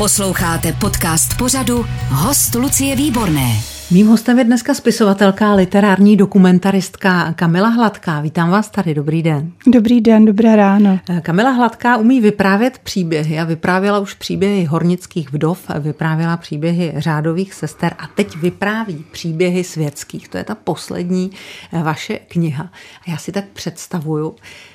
Posloucháte 0.00 0.72
podcast 0.72 1.38
pořadu 1.38 1.84
Host 2.08 2.54
Lucie 2.54 2.96
Výborné. 2.96 3.56
Mým 3.90 4.06
hostem 4.06 4.38
je 4.38 4.44
dneska 4.44 4.74
spisovatelka, 4.74 5.54
literární 5.54 6.16
dokumentaristka 6.16 7.32
Kamila 7.32 7.68
Hladká. 7.68 8.20
Vítám 8.20 8.50
vás 8.50 8.70
tady, 8.70 8.94
dobrý 8.94 9.22
den. 9.22 9.52
Dobrý 9.66 10.00
den, 10.00 10.24
dobré 10.24 10.56
ráno. 10.56 10.98
Kamila 11.22 11.50
Hladká 11.50 11.96
umí 11.96 12.20
vyprávět 12.20 12.78
příběhy 12.78 13.38
a 13.38 13.44
vyprávěla 13.44 13.98
už 13.98 14.14
příběhy 14.14 14.64
hornických 14.64 15.32
vdov, 15.32 15.70
vyprávěla 15.80 16.36
příběhy 16.36 16.92
řádových 16.96 17.54
sester 17.54 17.94
a 17.98 18.06
teď 18.06 18.36
vypráví 18.36 19.04
příběhy 19.10 19.64
světských. 19.64 20.28
To 20.28 20.38
je 20.38 20.44
ta 20.44 20.54
poslední 20.54 21.30
eh, 21.72 21.82
vaše 21.82 22.18
kniha. 22.18 22.70
A 23.06 23.10
já 23.10 23.16
si 23.16 23.32
tak 23.32 23.44
představuju, 23.52 24.36
eh, 24.36 24.69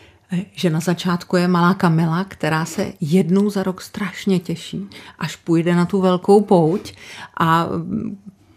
že 0.54 0.70
na 0.70 0.80
začátku 0.80 1.38
je 1.38 1.48
malá 1.48 1.74
Kamila, 1.74 2.24
která 2.24 2.66
se 2.66 2.94
jednou 3.02 3.50
za 3.50 3.64
rok 3.64 3.82
strašně 3.82 4.40
těší, 4.40 4.90
až 5.20 5.36
půjde 5.36 5.76
na 5.76 5.86
tu 5.86 6.02
velkou 6.02 6.42
pouť 6.42 6.94
a 7.40 7.68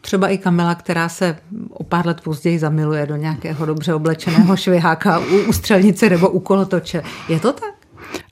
třeba 0.00 0.28
i 0.28 0.38
Kamila, 0.38 0.74
která 0.74 1.08
se 1.08 1.38
o 1.70 1.84
pár 1.84 2.06
let 2.06 2.20
později 2.20 2.58
zamiluje 2.58 3.06
do 3.06 3.16
nějakého 3.16 3.66
dobře 3.66 3.94
oblečeného 3.94 4.56
šviháka 4.56 5.18
u, 5.18 5.36
u 5.48 5.52
střelnice 5.52 6.10
nebo 6.10 6.28
u 6.28 6.40
kolotoče. 6.40 7.02
Je 7.28 7.40
to 7.40 7.52
tak? 7.52 7.77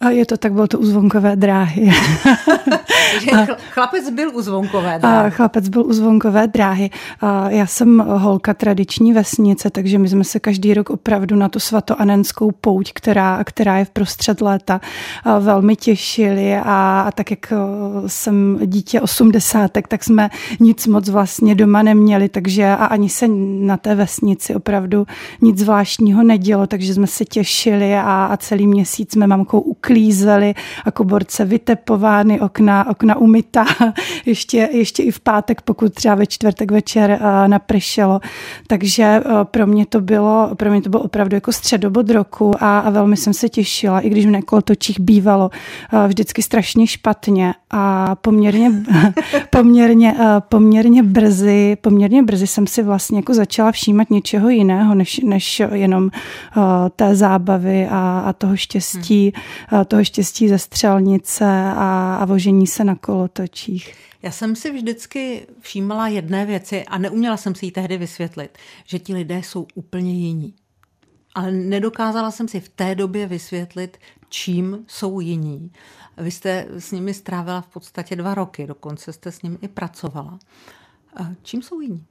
A 0.01 0.11
je 0.11 0.27
to 0.27 0.37
tak, 0.37 0.53
bylo 0.53 0.67
to 0.67 0.79
u 0.79 0.85
zvonkové 0.85 1.37
dráhy. 1.37 1.93
chlapec 3.71 4.11
byl 4.11 4.37
u 4.37 4.43
zvonkové 4.43 4.99
dráhy. 4.99 5.27
A 5.27 5.31
chlapec 5.31 5.69
byl 5.69 5.87
u 5.87 5.93
zvonkové 5.93 6.47
dráhy. 6.47 6.91
A 7.21 7.51
já 7.51 7.67
jsem 7.67 7.99
holka 7.99 8.55
tradiční 8.55 9.13
vesnice, 9.13 9.71
takže 9.71 9.99
my 9.99 10.09
jsme 10.09 10.25
se 10.25 10.41
každý 10.41 10.75
rok 10.75 10.91
opravdu 10.91 11.37
na 11.37 11.49
tu 11.49 11.61
svatoanenskou 11.61 12.51
pouť, 12.51 12.93
která, 12.93 13.45
která 13.45 13.79
je 13.79 13.85
v 13.85 13.91
prostřed 13.91 14.41
léta, 14.41 14.81
velmi 15.41 15.77
těšili 15.77 16.57
a, 16.57 17.01
a 17.07 17.11
tak 17.11 17.31
jak 17.31 17.53
jsem 18.07 18.59
dítě 18.67 19.01
osmdesátek, 19.01 19.89
tak 19.89 20.05
jsme 20.05 20.31
nic 20.61 20.87
moc 20.87 21.09
vlastně 21.09 21.55
doma 21.55 21.83
neměli, 21.83 22.29
takže 22.29 22.67
a 22.67 22.85
ani 22.85 23.09
se 23.09 23.29
na 23.61 23.77
té 23.77 23.95
vesnici 23.95 24.55
opravdu 24.55 25.07
nic 25.41 25.59
zvláštního 25.59 26.23
nedělo, 26.23 26.67
takže 26.67 26.95
jsme 26.95 27.07
se 27.07 27.25
těšili 27.25 27.95
a, 27.95 28.27
a 28.27 28.37
celý 28.37 28.67
měsíc 28.67 29.13
jsme 29.13 29.27
mamkou 29.27 29.59
uklízeli 29.67 30.55
a 30.85 30.91
koborce 30.91 31.45
vytepovány, 31.45 32.41
okna, 32.41 32.91
okna 32.91 33.17
umytá, 33.17 33.65
ještě, 34.27 34.69
ještě 34.73 35.03
i 35.03 35.11
v 35.11 35.21
pátek, 35.21 35.61
pokud 35.61 35.95
třeba 35.95 36.15
ve 36.15 36.27
čtvrtek 36.27 36.71
večer 36.71 37.11
eh, 37.11 37.49
napršelo. 37.49 38.21
Takže 38.67 39.03
eh, 39.03 39.23
pro 39.45 39.67
mě 39.67 39.87
to 39.87 40.01
bylo, 40.01 40.51
pro 40.57 40.71
mě 40.71 40.83
to 40.83 40.91
bylo 40.91 41.03
opravdu 41.03 41.37
jako 41.37 41.53
středobod 41.53 42.11
roku 42.11 42.53
a, 42.61 42.79
a 42.79 42.91
velmi 42.91 43.17
jsem 43.17 43.35
se 43.35 43.49
těšila, 43.49 44.01
i 44.01 44.11
když 44.11 44.27
v 44.27 44.31
nekolotočích 44.31 45.01
bývalo 45.01 45.51
eh, 45.93 46.09
vždycky 46.09 46.43
strašně 46.43 46.87
špatně 46.87 47.55
a 47.71 48.15
poměrně, 48.17 48.73
poměrně, 49.51 50.15
poměrně 50.49 51.03
brzy, 51.03 51.77
poměrně 51.81 52.23
brzy 52.23 52.47
jsem 52.47 52.67
si 52.67 52.83
vlastně 52.83 53.19
jako 53.19 53.35
začala 53.35 53.73
všímat 53.73 54.11
něčeho 54.11 54.49
jiného, 54.49 54.95
než, 54.95 55.21
než 55.25 55.63
jenom 55.73 56.11
té 56.97 57.15
zábavy 57.15 57.89
a, 57.91 58.23
a 58.27 58.33
toho 58.33 58.57
štěstí, 58.57 59.33
hmm. 59.35 59.43
Toho 59.89 60.05
štěstí 60.05 60.49
ze 60.49 60.59
střelnice 60.59 61.45
a, 61.77 62.17
a 62.17 62.25
vožení 62.25 62.67
se 62.67 62.85
na 62.85 62.95
kolotočích. 62.95 63.95
Já 64.23 64.31
jsem 64.31 64.57
si 64.57 64.71
vždycky 64.71 65.47
všímala 65.61 66.09
jedné 66.09 66.47
věci 66.47 66.85
a 66.85 66.99
neuměla 66.99 67.37
jsem 67.37 67.55
si 67.55 67.67
ji 67.67 67.73
tehdy 67.73 67.97
vysvětlit, 67.99 68.59
že 68.85 68.99
ti 68.99 69.15
lidé 69.15 69.39
jsou 69.39 69.67
úplně 69.75 70.15
jiní. 70.15 70.55
Ale 71.35 71.53
nedokázala 71.53 72.31
jsem 72.31 72.49
si 72.49 72.61
v 72.61 72.69
té 72.69 72.95
době 72.95 73.27
vysvětlit, 73.27 73.99
čím 74.29 74.85
jsou 74.87 75.21
jiní. 75.21 75.73
Vy 76.17 76.31
jste 76.31 76.67
s 76.71 76.93
nimi 76.93 77.15
strávila 77.15 77.61
v 77.61 77.67
podstatě 77.67 78.17
dva 78.17 78.35
roky, 78.35 78.67
dokonce 78.67 79.13
jste 79.13 79.33
s 79.33 79.43
nimi 79.43 79.59
i 79.63 79.69
pracovala. 79.69 80.39
Čím 81.43 81.63
jsou 81.63 81.81
jiní? 81.81 82.05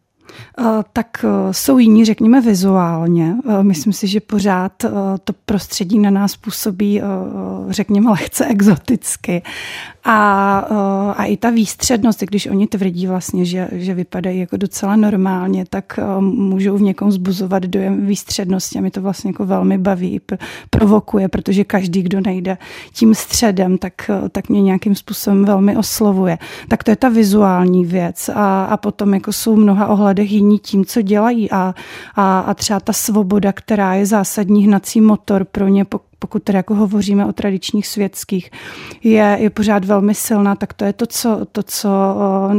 Tak 0.94 1.26
jsou 1.52 1.78
jiní, 1.78 2.06
řekněme, 2.06 2.42
vizuálně. 2.42 3.36
Myslím 3.62 3.94
si, 3.94 4.08
že 4.08 4.20
pořád 4.20 4.72
to 5.24 5.34
prostředí 5.46 6.00
na 6.00 6.10
nás 6.10 6.36
působí, 6.36 7.02
řekněme, 7.70 8.10
lehce 8.10 8.46
exoticky. 8.46 9.42
A, 10.08 10.58
a 11.18 11.24
i 11.24 11.38
ta 11.38 11.50
výstřednost, 11.50 12.22
když 12.22 12.48
oni 12.48 12.68
tvrdí 12.68 13.08
vlastně, 13.08 13.46
že, 13.46 13.68
že 13.72 13.94
vypadají 13.94 14.40
jako 14.40 14.58
docela 14.58 14.96
normálně, 14.96 15.66
tak 15.70 16.00
můžou 16.20 16.78
v 16.78 16.82
někom 16.82 17.12
zbuzovat 17.12 17.64
dojem 17.64 18.06
výstřednosti 18.06 18.80
a 18.80 18.82
mi 18.82 18.92
to 18.92 19.02
vlastně 19.02 19.30
jako 19.30 19.46
velmi 19.46 19.78
baví, 19.78 20.22
provokuje, 20.70 21.28
protože 21.28 21.64
každý, 21.64 22.02
kdo 22.02 22.22
nejde 22.22 22.58
tím 22.94 23.16
středem, 23.16 23.78
tak, 23.78 23.94
tak 24.32 24.50
mě 24.50 24.62
nějakým 24.62 24.96
způsobem 24.96 25.46
velmi 25.46 25.78
oslovuje. 25.78 26.38
Tak 26.68 26.84
to 26.84 26.92
je 26.92 26.96
ta 26.96 27.10
vizuální 27.10 27.86
věc 27.86 28.30
a, 28.30 28.66
a 28.66 28.78
potom 28.78 29.14
jako 29.14 29.34
jsou 29.34 29.56
mnoha 29.56 29.88
ohledech 30.16 30.32
jiní 30.32 30.60
tím, 30.60 30.86
co 30.86 31.02
dělají. 31.02 31.52
A, 31.52 31.76
a, 32.16 32.40
a 32.40 32.54
třeba 32.54 32.80
ta 32.80 32.94
svoboda, 32.94 33.52
která 33.52 33.94
je 33.94 34.06
zásadní 34.06 34.66
hnací 34.66 35.02
motor 35.02 35.46
pro 35.46 35.68
ně, 35.68 35.86
pokud 36.20 36.44
tedy 36.44 36.58
jako 36.58 36.76
hovoříme 36.76 37.26
o 37.26 37.34
tradičních 37.34 37.88
světských, 37.88 38.52
je, 39.04 39.38
je 39.40 39.50
pořád 39.50 39.86
velmi 39.86 40.16
silná, 40.16 40.56
tak 40.56 40.74
to 40.74 40.86
je 40.86 40.94
to 40.94 41.06
co, 41.06 41.46
to, 41.52 41.64
co 41.64 41.90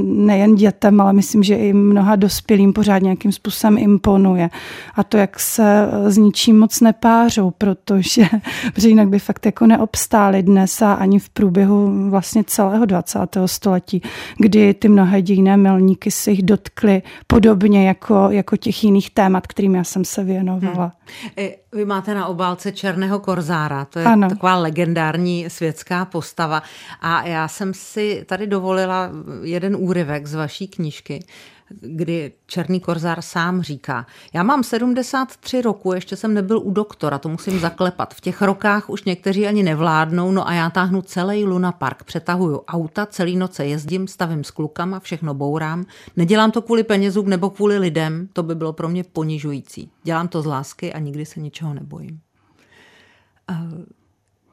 nejen 0.02 0.54
dětem, 0.54 1.00
ale 1.00 1.12
myslím, 1.12 1.42
že 1.42 1.54
i 1.54 1.72
mnoha 1.72 2.16
dospělým 2.16 2.72
pořád 2.72 2.98
nějakým 2.98 3.32
způsobem 3.32 3.78
imponuje. 3.78 4.50
A 4.94 5.04
to, 5.04 5.16
jak 5.16 5.40
se 5.40 5.88
e, 5.92 6.10
s 6.10 6.16
ničím 6.16 6.58
moc 6.58 6.80
nepářou, 6.80 7.50
protože, 7.50 8.28
protože 8.74 8.88
jinak 8.88 9.08
by 9.08 9.18
fakt 9.18 9.46
jako 9.46 9.66
neobstáli 9.66 10.42
dnes 10.42 10.82
a 10.82 10.92
ani 10.92 11.18
v 11.18 11.28
průběhu 11.28 12.10
vlastně 12.10 12.44
celého 12.44 12.84
20. 12.84 13.18
století, 13.46 14.02
kdy 14.38 14.74
ty 14.74 14.88
mnohé 14.88 15.22
dějné 15.22 15.56
milníky 15.56 16.10
se 16.10 16.30
jich 16.30 16.42
dotkly 16.42 17.02
podobně 17.26 17.88
jako, 17.88 18.26
jako 18.30 18.56
těch 18.56 18.84
jiných 18.84 19.10
témat, 19.10 19.46
kterým 19.46 19.74
já 19.74 19.84
jsem 19.84 20.04
se 20.04 20.24
věnovala. 20.24 20.92
Hmm. 21.36 21.48
Vy 21.72 21.84
máte 21.84 22.14
na 22.14 22.26
obálce 22.26 22.72
Černého 22.72 23.18
korzára, 23.46 23.84
to 23.84 23.98
je 23.98 24.04
ano. 24.04 24.28
taková 24.28 24.56
legendární 24.56 25.50
světská 25.50 26.04
postava. 26.04 26.62
A 27.00 27.26
já 27.26 27.48
jsem 27.48 27.74
si 27.74 28.24
tady 28.28 28.46
dovolila 28.46 29.10
jeden 29.42 29.76
úryvek 29.76 30.26
z 30.26 30.34
vaší 30.34 30.68
knížky, 30.68 31.24
kdy 31.68 32.32
Černý 32.46 32.80
korzár 32.80 33.22
sám 33.22 33.62
říká, 33.62 34.06
já 34.34 34.42
mám 34.42 34.64
73 34.64 35.62
roku, 35.62 35.92
ještě 35.92 36.16
jsem 36.16 36.34
nebyl 36.34 36.58
u 36.58 36.70
doktora, 36.70 37.18
to 37.18 37.28
musím 37.28 37.60
zaklepat. 37.60 38.14
V 38.14 38.20
těch 38.20 38.42
rokách 38.42 38.90
už 38.90 39.04
někteří 39.04 39.46
ani 39.46 39.62
nevládnou, 39.62 40.32
no 40.32 40.48
a 40.48 40.52
já 40.52 40.70
táhnu 40.70 41.02
celý 41.02 41.44
Luna 41.44 41.72
Park, 41.72 42.04
přetahuju 42.04 42.62
auta, 42.68 43.06
celý 43.06 43.36
noce 43.36 43.66
jezdím, 43.66 44.08
stavím 44.08 44.44
s 44.44 44.50
klukama, 44.50 45.00
všechno 45.00 45.34
bourám. 45.34 45.84
Nedělám 46.16 46.50
to 46.50 46.62
kvůli 46.62 46.84
penězům 46.84 47.28
nebo 47.28 47.50
kvůli 47.50 47.78
lidem, 47.78 48.28
to 48.32 48.42
by 48.42 48.54
bylo 48.54 48.72
pro 48.72 48.88
mě 48.88 49.04
ponižující. 49.04 49.90
Dělám 50.04 50.28
to 50.28 50.42
z 50.42 50.46
lásky 50.46 50.92
a 50.92 50.98
nikdy 50.98 51.26
se 51.26 51.40
ničeho 51.40 51.74
nebojím. 51.74 52.20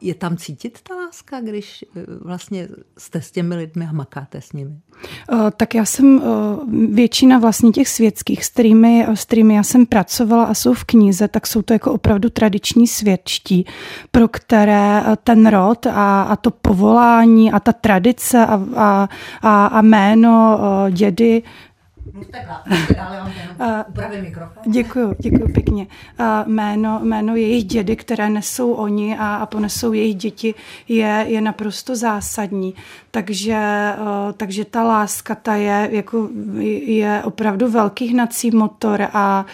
Je 0.01 0.13
tam 0.13 0.37
cítit 0.37 0.79
ta 0.81 0.95
láska, 0.95 1.41
když 1.41 1.85
eh, 1.95 2.01
vlastně 2.21 2.67
jste 2.97 3.21
s 3.21 3.31
těmi 3.31 3.55
lidmi 3.55 3.87
a 3.89 3.91
makáte 3.91 4.41
s 4.41 4.53
nimi? 4.53 4.75
Tak 5.57 5.75
já 5.75 5.85
jsem 5.85 6.21
většina 6.93 7.39
vlastně 7.39 7.71
těch 7.71 7.87
světských, 7.87 8.45
s 8.45 8.49
kterými, 8.49 9.07
s 9.13 9.25
kterými 9.25 9.55
já 9.55 9.63
jsem 9.63 9.85
pracovala 9.85 10.43
a 10.43 10.53
jsou 10.53 10.73
v 10.73 10.83
knize, 10.83 11.27
tak 11.27 11.47
jsou 11.47 11.61
to 11.61 11.73
jako 11.73 11.93
opravdu 11.93 12.29
tradiční 12.29 12.87
světští, 12.87 13.65
pro 14.11 14.27
které 14.27 15.03
ten 15.23 15.47
rod 15.47 15.85
a, 15.85 16.23
a 16.23 16.35
to 16.35 16.51
povolání 16.51 17.51
a 17.51 17.59
ta 17.59 17.73
tradice 17.73 18.45
a, 18.45 18.67
a, 19.41 19.65
a 19.65 19.81
jméno 19.81 20.59
dědy 20.91 21.43
Děkuji, 24.65 25.15
děkuji 25.19 25.53
pěkně. 25.53 25.87
Jméno, 26.45 26.99
jméno 27.03 27.35
jejich 27.35 27.63
dědy, 27.63 27.95
které 27.95 28.29
nesou 28.29 28.73
oni 28.73 29.17
a, 29.17 29.35
a 29.35 29.45
ponesou 29.45 29.93
jejich 29.93 30.15
děti, 30.15 30.55
je, 30.87 31.25
je 31.27 31.41
naprosto 31.41 31.95
zásadní. 31.95 32.73
Takže, 33.11 33.93
takže 34.37 34.65
ta 34.65 34.83
láska, 34.83 35.35
ta 35.35 35.55
je, 35.55 35.89
jako, 35.91 36.29
je 36.85 37.21
opravdu 37.23 37.71
velký 37.71 38.07
hnací 38.07 38.51
motor 38.51 39.07
a 39.13 39.45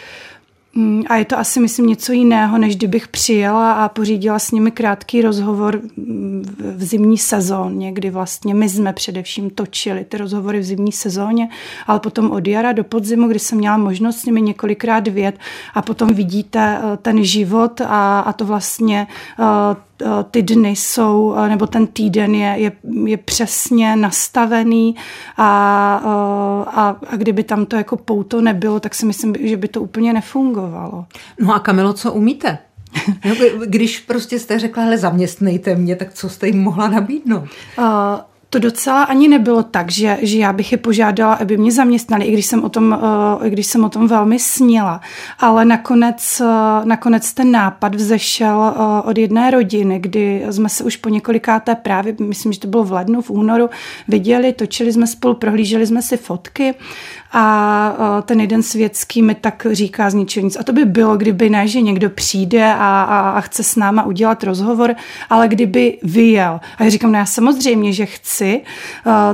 a 1.07 1.15
je 1.15 1.25
to 1.25 1.39
asi, 1.39 1.59
myslím, 1.59 1.87
něco 1.87 2.11
jiného, 2.11 2.57
než 2.57 2.75
kdybych 2.75 3.07
přijela 3.07 3.73
a 3.73 3.89
pořídila 3.89 4.39
s 4.39 4.51
nimi 4.51 4.71
krátký 4.71 5.21
rozhovor 5.21 5.81
v 6.75 6.83
zimní 6.83 7.17
sezóně, 7.17 7.91
kdy 7.91 8.09
vlastně 8.09 8.53
my 8.53 8.69
jsme 8.69 8.93
především 8.93 9.49
točili 9.49 10.05
ty 10.05 10.17
rozhovory 10.17 10.59
v 10.59 10.63
zimní 10.63 10.91
sezóně, 10.91 11.49
ale 11.87 11.99
potom 11.99 12.31
od 12.31 12.47
jara 12.47 12.71
do 12.71 12.83
podzimu, 12.83 13.27
kdy 13.27 13.39
jsem 13.39 13.57
měla 13.57 13.77
možnost 13.77 14.19
s 14.19 14.25
nimi 14.25 14.41
několikrát 14.41 15.07
vět 15.07 15.39
a 15.73 15.81
potom 15.81 16.13
vidíte 16.13 16.79
eh, 16.81 16.97
ten 16.97 17.23
život 17.23 17.81
a, 17.81 18.19
a 18.19 18.33
to 18.33 18.45
vlastně 18.45 19.07
Eh, 19.39 19.88
ty 20.31 20.41
dny 20.41 20.69
jsou, 20.69 21.35
eh, 21.37 21.49
nebo 21.49 21.67
ten 21.67 21.87
týden 21.87 22.35
je, 22.35 22.53
je, 22.57 22.71
je 23.05 23.17
přesně 23.17 23.95
nastavený 23.95 24.95
a, 25.37 26.01
eh, 26.03 26.69
a, 26.75 26.97
a 27.09 27.15
kdyby 27.15 27.43
tam 27.43 27.65
to 27.65 27.75
jako 27.75 27.97
pouto 27.97 28.41
nebylo, 28.41 28.79
tak 28.79 28.95
si 28.95 29.05
myslím, 29.05 29.35
že 29.39 29.57
by 29.57 29.67
to 29.67 29.81
úplně 29.81 30.13
nefungovalo. 30.13 31.05
No 31.39 31.55
a 31.55 31.59
Kamilo, 31.59 31.93
co 31.93 32.13
umíte? 32.13 32.57
Když 33.65 33.99
prostě 33.99 34.39
jste 34.39 34.59
řekla, 34.59 34.83
hele, 34.83 34.97
zaměstnejte 34.97 35.75
mě, 35.75 35.95
tak 35.95 36.13
co 36.13 36.29
jste 36.29 36.47
jim 36.47 36.63
mohla 36.63 36.87
nabídnout? 36.87 37.43
Uh, 37.77 37.85
to 38.49 38.59
docela 38.59 39.03
ani 39.03 39.27
nebylo 39.27 39.63
tak, 39.63 39.91
že, 39.91 40.17
že 40.21 40.37
já 40.37 40.53
bych 40.53 40.71
je 40.71 40.77
požádala, 40.77 41.33
aby 41.33 41.57
mě 41.57 41.71
zaměstnali, 41.71 42.25
i 42.25 42.33
když 42.33 42.45
jsem 42.45 42.63
o 42.63 42.69
tom, 42.69 42.99
uh, 43.39 43.47
i 43.47 43.49
když 43.49 43.67
jsem 43.67 43.83
o 43.83 43.89
tom 43.89 44.07
velmi 44.07 44.39
snila. 44.39 45.01
Ale 45.39 45.65
nakonec, 45.65 46.41
uh, 46.41 46.85
nakonec 46.85 47.33
ten 47.33 47.51
nápad 47.51 47.95
vzešel 47.95 48.57
uh, 48.57 49.09
od 49.09 49.17
jedné 49.17 49.51
rodiny, 49.51 49.99
kdy 49.99 50.45
jsme 50.49 50.69
se 50.69 50.83
už 50.83 50.95
po 50.95 51.09
několikáté 51.09 51.75
právě, 51.75 52.15
myslím, 52.19 52.53
že 52.53 52.59
to 52.59 52.67
bylo 52.67 52.83
v 52.83 52.91
lednu, 52.91 53.21
v 53.21 53.29
únoru, 53.29 53.69
viděli, 54.07 54.53
točili 54.53 54.93
jsme 54.93 55.07
spolu, 55.07 55.33
prohlíželi 55.33 55.87
jsme 55.87 56.01
si 56.01 56.17
fotky 56.17 56.75
a 57.31 58.21
ten 58.25 58.41
jeden 58.41 58.63
světský 58.63 59.21
mi 59.21 59.35
tak 59.35 59.67
říká 59.71 60.09
z 60.09 60.13
ničeho 60.13 60.43
nic. 60.43 60.57
A 60.59 60.63
to 60.63 60.73
by 60.73 60.85
bylo, 60.85 61.17
kdyby 61.17 61.49
ne, 61.49 61.67
že 61.67 61.81
někdo 61.81 62.09
přijde 62.09 62.73
a, 62.73 63.03
a, 63.03 63.29
a 63.29 63.41
chce 63.41 63.63
s 63.63 63.75
náma 63.75 64.03
udělat 64.03 64.43
rozhovor, 64.43 64.95
ale 65.29 65.47
kdyby 65.47 65.97
vyjel. 66.03 66.59
A 66.77 66.83
já 66.83 66.89
říkám, 66.89 67.11
no 67.11 67.17
já 67.17 67.25
samozřejmě, 67.25 67.93
že 67.93 68.05
chci, 68.05 68.38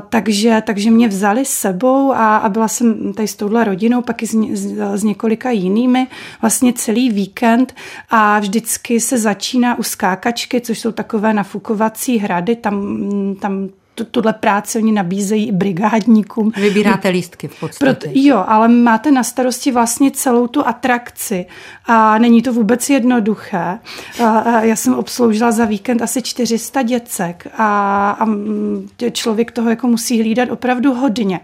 takže, 0.10 0.62
takže 0.66 0.92
mě 0.92 1.08
vzali 1.08 1.46
s 1.46 1.50
sebou 1.50 2.12
a, 2.12 2.38
a 2.38 2.50
byla 2.50 2.68
jsem 2.68 3.14
tady 3.14 3.28
s 3.28 3.36
touhle 3.36 3.64
rodinou, 3.64 4.02
pak 4.02 4.24
i 4.24 4.28
s, 4.28 4.36
s 4.96 5.04
několika 5.04 5.52
jinými, 5.52 6.08
vlastně 6.42 6.74
celý 6.74 7.10
víkend 7.10 7.76
a 8.10 8.40
vždycky 8.40 9.00
se 9.00 9.18
začíná 9.18 9.80
u 9.80 9.84
skákačky, 9.84 10.62
což 10.62 10.80
jsou 10.80 10.92
takové 10.92 11.34
nafukovací 11.34 12.18
hrady, 12.18 12.56
tam, 12.56 13.36
tam 13.42 13.70
tuhle 14.04 14.34
práci 14.34 14.78
oni 14.78 14.92
nabízejí 14.92 15.48
i 15.48 15.52
brigádníkům. 15.52 16.52
Vybíráte 16.56 17.10
lístky 17.10 17.48
v 17.48 17.60
podstatě. 17.60 17.86
Proto, 17.86 18.08
jo, 18.20 18.44
ale 18.48 18.68
máte 18.68 19.12
na 19.12 19.24
starosti 19.24 19.72
vlastně 19.72 20.12
celou 20.12 20.48
tu 20.48 20.68
atrakci 20.68 21.46
a 21.86 22.18
není 22.18 22.42
to 22.42 22.54
vůbec 22.54 22.90
jednoduché. 22.90 23.80
Já 24.62 24.76
jsem 24.76 24.94
obsloužila 24.94 25.52
za 25.52 25.66
víkend 25.66 26.02
asi 26.02 26.22
400 26.22 26.82
děcek 26.82 27.48
a, 27.58 28.10
a 28.20 28.26
člověk 29.12 29.52
toho 29.52 29.70
jako 29.70 29.88
musí 29.88 30.22
hlídat 30.22 30.50
opravdu 30.50 30.94
hodně 30.94 31.40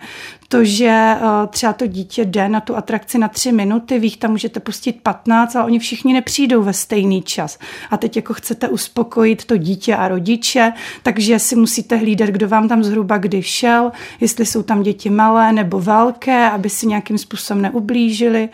to, 0.52 0.64
že 0.64 0.88
eh, 0.88 1.48
třeba 1.50 1.74
to 1.74 1.88
dítě 1.88 2.26
jde 2.26 2.50
na 2.50 2.60
tu 2.60 2.76
atrakci 2.76 3.18
na 3.18 3.28
tři 3.28 3.52
minuty, 3.52 4.00
vy 4.00 4.12
tam 4.12 4.32
můžete 4.32 4.60
pustit 4.60 5.02
15, 5.04 5.56
ale 5.56 5.66
oni 5.66 5.80
všichni 5.80 6.14
nepřijdou 6.14 6.64
ve 6.64 6.74
stejný 6.74 7.22
čas. 7.22 7.60
A 7.92 7.98
teď 7.98 8.16
jako 8.16 8.34
chcete 8.34 8.68
uspokojit 8.68 9.46
to 9.46 9.58
dítě 9.58 9.96
a 9.96 10.08
rodiče, 10.08 10.74
takže 11.04 11.40
si 11.40 11.56
musíte 11.56 11.96
hlídat, 11.96 12.30
kdo 12.42 12.48
vám 12.48 12.68
tam 12.68 12.84
zhruba 12.84 13.18
kdy 13.18 13.44
šel, 13.44 13.92
jestli 14.20 14.46
jsou 14.46 14.64
tam 14.64 14.84
děti 14.84 15.10
malé 15.10 15.54
nebo 15.54 15.80
velké, 15.80 16.50
aby 16.50 16.70
si 16.70 16.88
nějakým 16.88 17.18
způsobem 17.18 17.62
neublížili. 17.62 18.50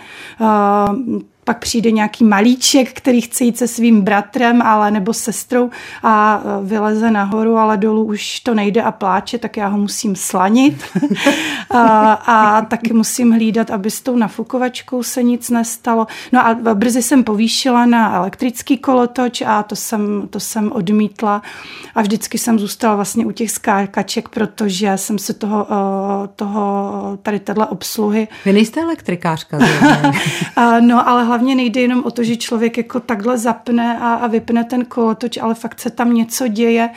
Pak 1.48 1.60
přijde 1.60 1.92
nějaký 1.92 2.24
malíček, 2.24 2.94
který 2.94 3.22
chce 3.22 3.44
jít 3.44 3.58
se 3.58 3.68
svým 3.68 4.02
bratrem 4.02 4.62
ale 4.62 4.92
nebo 4.92 5.14
sestrou 5.14 5.70
a 6.04 6.42
e, 6.44 6.66
vyleze 6.66 7.12
nahoru, 7.12 7.58
ale 7.58 7.78
dolů 7.78 8.04
už 8.04 8.40
to 8.40 8.54
nejde 8.54 8.82
a 8.82 8.92
pláče, 8.92 9.38
tak 9.38 9.58
já 9.58 9.68
ho 9.68 9.78
musím 9.78 10.16
slanit. 10.16 10.84
a, 11.70 12.14
a 12.14 12.62
taky 12.62 12.94
musím 12.94 13.32
hlídat, 13.32 13.72
aby 13.72 13.92
s 13.92 14.02
tou 14.02 14.16
nafukovačkou 14.16 15.04
se 15.04 15.24
nic 15.24 15.50
nestalo. 15.50 16.08
No 16.32 16.48
a 16.48 16.54
brzy 16.74 17.02
jsem 17.02 17.24
povýšila 17.24 17.86
na 17.86 18.16
elektrický 18.16 18.78
kolotoč 18.78 19.42
a 19.42 19.64
to 19.64 19.76
jsem, 19.76 20.28
to 20.30 20.40
jsem 20.40 20.72
odmítla 20.72 21.42
a 21.96 22.02
vždycky 22.02 22.38
jsem 22.38 22.60
zůstala 22.60 22.96
vlastně 22.96 23.26
u 23.26 23.32
těch 23.32 23.52
skákaček, 23.52 24.30
protože 24.30 24.92
jsem 24.96 25.20
se 25.20 25.34
toho, 25.34 25.68
e, 25.72 26.28
toho 26.28 27.20
tady 27.24 27.40
téhle 27.40 27.68
obsluhy... 27.68 28.28
Vy 28.46 28.54
nejste 28.54 28.82
elektrikářka. 28.82 29.60
no, 30.80 31.10
ale 31.10 31.24
hlavně 31.38 31.56
nejde 31.56 31.82
jenom 31.82 32.04
o 32.04 32.12
to, 32.12 32.24
že 32.24 32.36
člověk 32.36 32.78
jako 32.78 33.00
takhle 33.00 33.38
zapne 33.38 34.00
a, 34.00 34.14
a 34.14 34.28
vypne 34.28 34.64
ten 34.64 34.86
kolotoč, 34.86 35.38
ale 35.38 35.56
fakt 35.56 35.80
se 35.80 35.90
tam 35.90 36.14
něco 36.14 36.48
děje. 36.48 36.90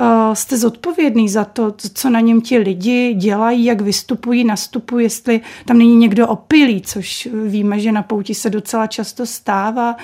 Uh, 0.00 0.34
jste 0.34 0.56
zodpovědný 0.56 1.28
za 1.28 1.44
to, 1.44 1.74
co 1.94 2.10
na 2.10 2.20
něm 2.20 2.40
ti 2.40 2.58
lidi 2.58 3.14
dělají, 3.14 3.64
jak 3.64 3.80
vystupují, 3.80 4.44
nastupují, 4.44 5.04
jestli 5.04 5.40
tam 5.64 5.78
není 5.78 5.96
někdo 5.96 6.28
opilý, 6.28 6.82
což 6.82 7.28
víme, 7.46 7.80
že 7.80 7.92
na 7.92 8.02
pouti 8.02 8.34
se 8.34 8.50
docela 8.50 8.86
často 8.86 9.26
stává. 9.26 9.96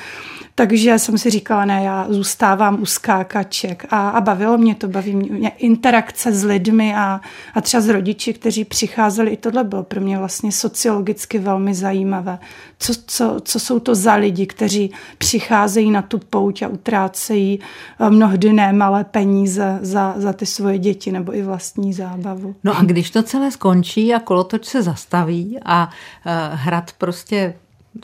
Takže 0.55 0.99
jsem 0.99 1.19
si 1.19 1.31
říkala, 1.31 1.65
ne, 1.65 1.85
já 1.85 2.07
zůstávám 2.09 2.83
u 2.83 2.87
skákaček 2.87 3.87
a, 3.91 4.09
a 4.09 4.21
bavilo 4.21 4.59
mě 4.59 4.75
to, 4.75 4.89
baví 4.89 5.15
mě 5.15 5.49
interakce 5.49 6.33
s 6.33 6.45
lidmi 6.45 6.95
a, 6.95 7.21
a 7.55 7.61
třeba 7.61 7.81
s 7.81 7.89
rodiči, 7.89 8.33
kteří 8.33 8.65
přicházeli, 8.65 9.31
i 9.31 9.37
tohle 9.37 9.65
bylo 9.65 9.83
pro 9.83 10.01
mě 10.01 10.19
vlastně 10.19 10.53
sociologicky 10.53 11.39
velmi 11.39 11.75
zajímavé. 11.75 12.39
Co, 12.79 12.93
co, 13.07 13.37
co 13.45 13.61
jsou 13.61 13.81
to 13.85 13.95
za 13.95 14.15
lidi, 14.15 14.47
kteří 14.47 14.93
přicházejí 15.19 15.91
na 15.91 16.03
tu 16.03 16.19
pouť 16.19 16.63
a 16.63 16.69
utrácejí 16.69 17.61
eh, 17.61 18.11
mnohdy 18.11 18.53
nemalé 18.53 19.05
peníze 19.05 19.79
za, 19.83 20.15
za 20.17 20.33
ty 20.33 20.47
svoje 20.47 20.79
děti 20.79 21.13
nebo 21.13 21.35
i 21.35 21.43
vlastní 21.43 21.93
zábavu. 21.93 22.55
No 22.65 22.79
a 22.79 22.83
když 22.83 23.11
to 23.11 23.23
celé 23.23 23.51
skončí 23.51 24.15
a 24.15 24.21
kolotoč 24.21 24.65
se 24.65 24.83
zastaví 24.83 25.59
a 25.65 25.85
uh, 25.87 26.33
hrad 26.59 26.93
prostě 26.99 27.55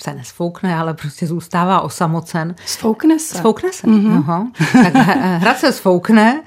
se 0.00 0.14
nesfoukne, 0.14 0.76
ale 0.76 0.94
prostě 0.94 1.26
zůstává 1.26 1.80
osamocen. 1.80 2.54
Sfoukne 2.66 3.18
se. 3.18 3.38
Sfoukne 3.38 3.72
se. 3.72 3.86
Mm-hmm. 3.86 4.18
Aha. 4.18 4.46
Tak 4.72 4.94
hrad 5.14 5.58
se 5.58 5.72
sfoukne 5.72 6.42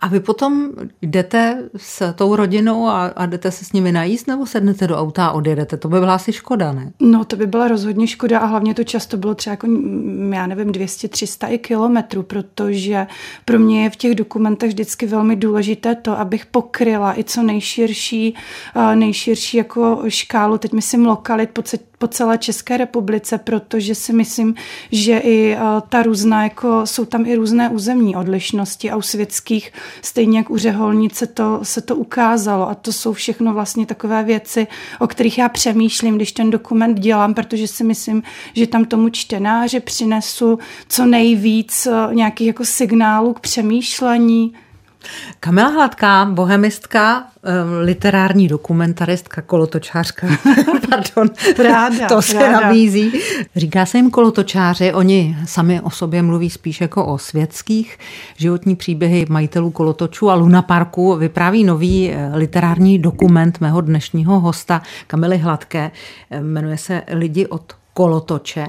a 0.00 0.08
vy 0.08 0.20
potom 0.20 0.68
jdete 1.02 1.62
s 1.76 2.12
tou 2.12 2.36
rodinou 2.36 2.88
a, 2.88 3.06
a 3.06 3.26
jdete 3.26 3.50
se 3.50 3.64
s 3.64 3.72
nimi 3.72 3.92
najíst 3.92 4.26
nebo 4.26 4.46
sednete 4.46 4.86
do 4.86 4.98
auta 4.98 5.26
a 5.26 5.32
odjedete. 5.32 5.76
To 5.76 5.88
by 5.88 6.00
byla 6.00 6.14
asi 6.14 6.32
škoda, 6.32 6.72
ne? 6.72 6.92
No 7.00 7.24
to 7.24 7.36
by 7.36 7.46
byla 7.46 7.68
rozhodně 7.68 8.06
škoda 8.06 8.38
a 8.38 8.46
hlavně 8.46 8.74
to 8.74 8.84
často 8.84 9.16
bylo 9.16 9.34
třeba 9.34 9.52
jako, 9.52 9.66
já 10.32 10.46
nevím, 10.46 10.72
200-300 10.72 11.52
i 11.52 11.58
kilometrů, 11.58 12.22
protože 12.22 13.06
pro 13.44 13.58
mě 13.58 13.82
je 13.82 13.90
v 13.90 13.96
těch 13.96 14.14
dokumentech 14.14 14.68
vždycky 14.68 15.06
velmi 15.06 15.36
důležité 15.36 15.94
to, 15.94 16.18
abych 16.18 16.46
pokryla 16.46 17.18
i 17.18 17.24
co 17.24 17.42
nejširší, 17.42 18.34
nejširší 18.94 19.56
jako 19.56 20.02
škálu, 20.08 20.58
teď 20.58 20.72
myslím 20.72 21.06
lokalit 21.06 21.50
po 21.97 21.97
po 21.98 22.08
celé 22.08 22.38
České 22.38 22.76
republice, 22.76 23.38
protože 23.38 23.94
si 23.94 24.12
myslím, 24.12 24.54
že 24.92 25.20
i 25.24 25.56
ta 25.88 26.02
různá, 26.02 26.44
jako 26.44 26.86
jsou 26.86 27.04
tam 27.04 27.26
i 27.26 27.34
různé 27.34 27.68
územní 27.68 28.16
odlišnosti 28.16 28.90
a 28.90 28.96
u 28.96 29.02
světských, 29.02 29.72
stejně 30.02 30.38
jak 30.38 30.50
u 30.50 30.56
řeholnice 30.58 31.26
to, 31.26 31.60
se 31.62 31.80
to 31.80 31.96
ukázalo. 31.96 32.68
A 32.70 32.74
to 32.74 32.92
jsou 32.92 33.12
všechno 33.12 33.54
vlastně 33.54 33.86
takové 33.86 34.24
věci, 34.24 34.66
o 34.98 35.06
kterých 35.06 35.38
já 35.38 35.48
přemýšlím, 35.48 36.16
když 36.16 36.32
ten 36.32 36.50
dokument 36.50 36.98
dělám, 36.98 37.34
protože 37.34 37.68
si 37.68 37.84
myslím, 37.84 38.22
že 38.54 38.66
tam 38.66 38.84
tomu 38.84 39.08
čtenáře 39.08 39.80
přinesu 39.80 40.58
co 40.88 41.06
nejvíc 41.06 41.88
nějakých 42.12 42.46
jako 42.46 42.64
signálů 42.64 43.32
k 43.32 43.40
přemýšlení, 43.40 44.54
Kamila 45.40 45.68
Hladká, 45.68 46.24
bohemistka, 46.24 47.24
literární 47.80 48.48
dokumentaristka, 48.48 49.42
kolotočářka, 49.42 50.26
pardon, 50.90 51.34
ráda, 51.58 52.08
to 52.08 52.22
se 52.22 52.34
ráda. 52.34 52.60
nabízí. 52.60 53.12
Říká 53.56 53.86
se 53.86 53.98
jim 53.98 54.10
kolotočáři, 54.10 54.92
oni 54.92 55.36
sami 55.44 55.80
o 55.80 55.90
sobě 55.90 56.22
mluví 56.22 56.50
spíš 56.50 56.80
jako 56.80 57.06
o 57.06 57.18
světských. 57.18 57.98
Životní 58.36 58.76
příběhy 58.76 59.26
majitelů 59.28 59.70
kolotočů 59.70 60.30
a 60.30 60.34
Luna 60.34 60.62
Parku 60.62 61.16
vypráví 61.16 61.64
nový 61.64 62.10
eh, 62.10 62.30
literární 62.34 62.98
dokument 62.98 63.60
mého 63.60 63.80
dnešního 63.80 64.40
hosta 64.40 64.82
Kamily 65.06 65.38
Hladké. 65.38 65.90
Eh, 66.30 66.40
jmenuje 66.40 66.78
se 66.78 67.02
Lidi 67.12 67.46
od 67.46 67.72
kolotoče. 67.94 68.66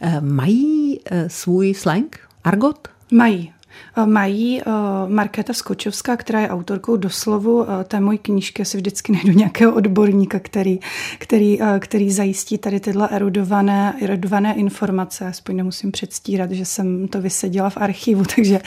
Eh, 0.00 0.20
mají 0.20 1.00
svůj 1.26 1.74
slang? 1.74 2.18
Argot? 2.44 2.88
Mají. 3.12 3.52
Eh, 3.96 4.06
mají 4.06 4.60
eh, 4.60 4.64
Markéta 5.08 5.52
Skočovská, 5.52 6.16
která 6.16 6.40
je 6.40 6.48
autorkou 6.48 6.96
doslovu 6.96 7.66
eh, 7.70 7.84
té 7.84 8.00
mojí 8.00 8.18
knížky. 8.18 8.64
si 8.64 8.76
vždycky 8.76 9.12
najdu 9.12 9.32
nějakého 9.32 9.74
odborníka, 9.74 10.38
který, 10.38 10.80
který, 11.18 11.58
který 11.78 12.10
zajistí 12.10 12.58
tady 12.58 12.80
tyhle 12.80 13.08
erudované, 13.08 13.94
erudované 14.02 14.54
informace. 14.54 15.26
Aspoň 15.26 15.56
nemusím 15.56 15.92
předstírat, 15.92 16.50
že 16.50 16.64
jsem 16.64 17.08
to 17.08 17.20
vyseděla 17.20 17.70
v 17.70 17.76
archivu, 17.76 18.24
takže 18.36 18.60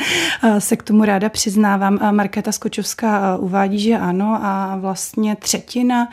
se 0.60 0.75
k 0.75 0.84
tomu 0.84 1.05
ráda 1.05 1.29
přiznávám. 1.29 2.00
Markéta 2.12 2.51
Skočovská 2.51 3.38
uvádí, 3.38 3.79
že 3.79 3.98
ano 3.98 4.39
a 4.41 4.77
vlastně 4.79 5.36
třetina, 5.36 6.10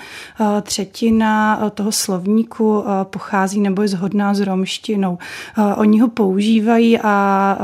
třetina 0.62 1.60
toho 1.74 1.92
slovníku 1.92 2.84
pochází 3.02 3.60
nebo 3.60 3.82
je 3.82 3.88
zhodná 3.88 4.34
s 4.34 4.40
romštinou. 4.40 5.18
Oni 5.76 6.00
ho 6.00 6.08
používají 6.08 6.98
a 6.98 7.58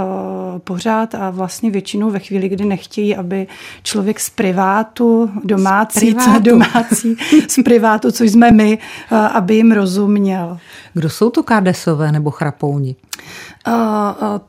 pořád 0.64 1.14
a 1.14 1.27
vlastně 1.30 1.70
většinou 1.70 2.11
ve 2.11 2.18
chvíli, 2.18 2.49
kdy 2.49 2.64
nechtějí, 2.64 3.16
aby 3.16 3.47
člověk 3.82 4.20
z 4.20 4.30
privátu, 4.30 5.30
domácí, 5.44 5.99
z 5.99 6.14
privátu, 6.14 6.42
domácí, 6.42 7.16
z 7.49 7.62
privátu, 7.62 8.12
což 8.12 8.30
jsme 8.30 8.50
my, 8.50 8.78
eh, 9.12 9.16
aby 9.16 9.54
jim 9.54 9.73
rozuměl. 9.73 10.58
Kdo 10.94 11.11
jsou 11.11 11.30
to 11.30 11.42
kádesové 11.42 12.12
nebo 12.12 12.30
chrapouni? 12.30 12.97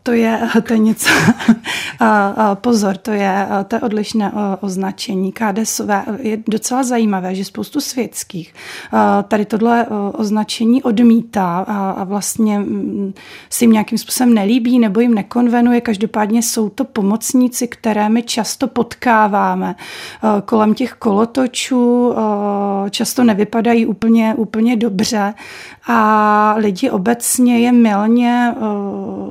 To 0.03 0.11
je, 0.11 0.39
to 0.67 0.73
je 0.73 0.79
něco, 0.79 1.09
pozor, 2.53 2.97
to 2.97 3.11
je, 3.11 3.47
to 3.67 3.75
je 3.75 3.81
odlišné 3.81 4.31
označení. 4.61 5.31
Kádesové 5.31 6.03
je 6.19 6.37
docela 6.47 6.83
zajímavé, 6.83 7.35
že 7.35 7.45
spoustu 7.45 7.81
světských 7.81 8.53
tady 9.27 9.45
tohle 9.45 9.85
označení 10.13 10.83
odmítá 10.83 11.65
a, 11.67 12.03
vlastně 12.03 12.59
um, 12.59 13.13
si 13.49 13.63
jim 13.63 13.71
nějakým 13.71 13.97
způsobem 13.97 14.33
nelíbí 14.33 14.79
nebo 14.79 14.99
jim 14.99 15.13
nekonvenuje. 15.13 15.81
každopádně 15.81 16.43
jsou 16.43 16.69
to 16.69 16.85
pomocníci, 16.85 17.67
které 17.67 18.09
my 18.09 18.23
často 18.23 18.67
potkáváme 18.67 19.75
kolem 20.45 20.73
těch 20.73 20.93
kolotočů, 20.93 22.13
často 22.89 23.23
nevypadají 23.23 23.85
úplně, 23.85 24.35
úplně 24.37 24.75
dobře 24.75 25.33
a 25.87 26.53
lidi 26.57 26.89
obecně 26.89 27.59
je 27.59 27.71
milně 27.71 28.53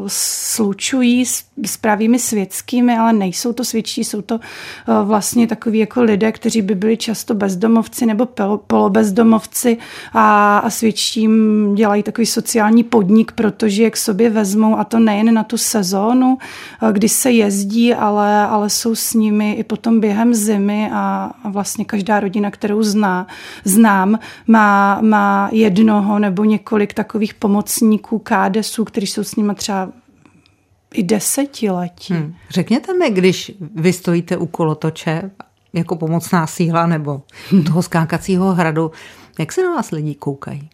slučují 0.07 1.27
s, 1.27 1.45
s 1.67 1.77
pravými 1.77 2.19
světskými, 2.19 2.99
ale 2.99 3.13
nejsou 3.13 3.53
to 3.53 3.65
svědčí, 3.65 4.05
jsou 4.05 4.23
to 4.23 4.41
vlastně 5.05 5.47
takový 5.47 5.79
jako 5.79 6.03
lidé, 6.03 6.33
kteří 6.33 6.63
by 6.63 6.75
byli 6.75 6.97
často 6.97 7.35
bezdomovci 7.35 8.07
nebo 8.07 8.29
polobezdomovci 8.67 9.79
a, 10.13 10.59
a 10.59 10.71
svědčím 10.71 11.75
dělají 11.75 12.03
takový 12.03 12.27
sociální 12.27 12.85
podnik, 12.85 13.33
protože 13.33 13.83
je 13.83 13.91
k 13.91 13.97
sobě 13.97 14.31
vezmou 14.31 14.79
a 14.79 14.85
to 14.85 14.99
nejen 14.99 15.35
na 15.35 15.45
tu 15.45 15.59
sezónu, 15.59 16.39
kdy 16.93 17.09
se 17.09 17.31
jezdí, 17.31 17.95
ale, 17.95 18.47
ale 18.47 18.71
jsou 18.71 18.95
s 18.95 19.15
nimi 19.15 19.53
i 19.53 19.65
potom 19.65 20.01
během 20.01 20.35
zimy 20.35 20.91
a, 20.93 21.33
a 21.45 21.49
vlastně 21.49 21.85
každá 21.85 22.21
rodina, 22.21 22.51
kterou 22.51 22.83
zná, 22.83 23.27
znám, 23.65 24.19
má, 24.47 25.01
má 25.01 25.49
jednoho 25.53 26.19
nebo 26.19 26.45
několik 26.45 26.95
takových 26.95 27.35
pomocníků, 27.35 28.19
kádesů, 28.19 28.85
kteří 28.85 29.07
jsou 29.07 29.25
s 29.25 29.37
nimi 29.37 29.55
třeba 29.59 29.93
i 30.95 31.03
desetiletí. 31.03 32.15
Hmm. 32.15 32.35
Řekněte 32.51 32.95
mi, 32.95 33.11
když 33.11 33.53
vy 33.75 33.93
stojíte 33.93 34.37
u 34.37 34.47
kolotoče 34.47 35.31
jako 35.73 35.97
pomocná 35.97 36.47
síla 36.47 36.87
nebo 36.87 37.23
toho 37.67 37.83
skákacího 37.83 38.55
hradu, 38.55 38.91
jak 39.39 39.53
se 39.53 39.63
na 39.63 39.75
vás 39.75 39.91
lidi 39.91 40.15
koukají? 40.15 40.71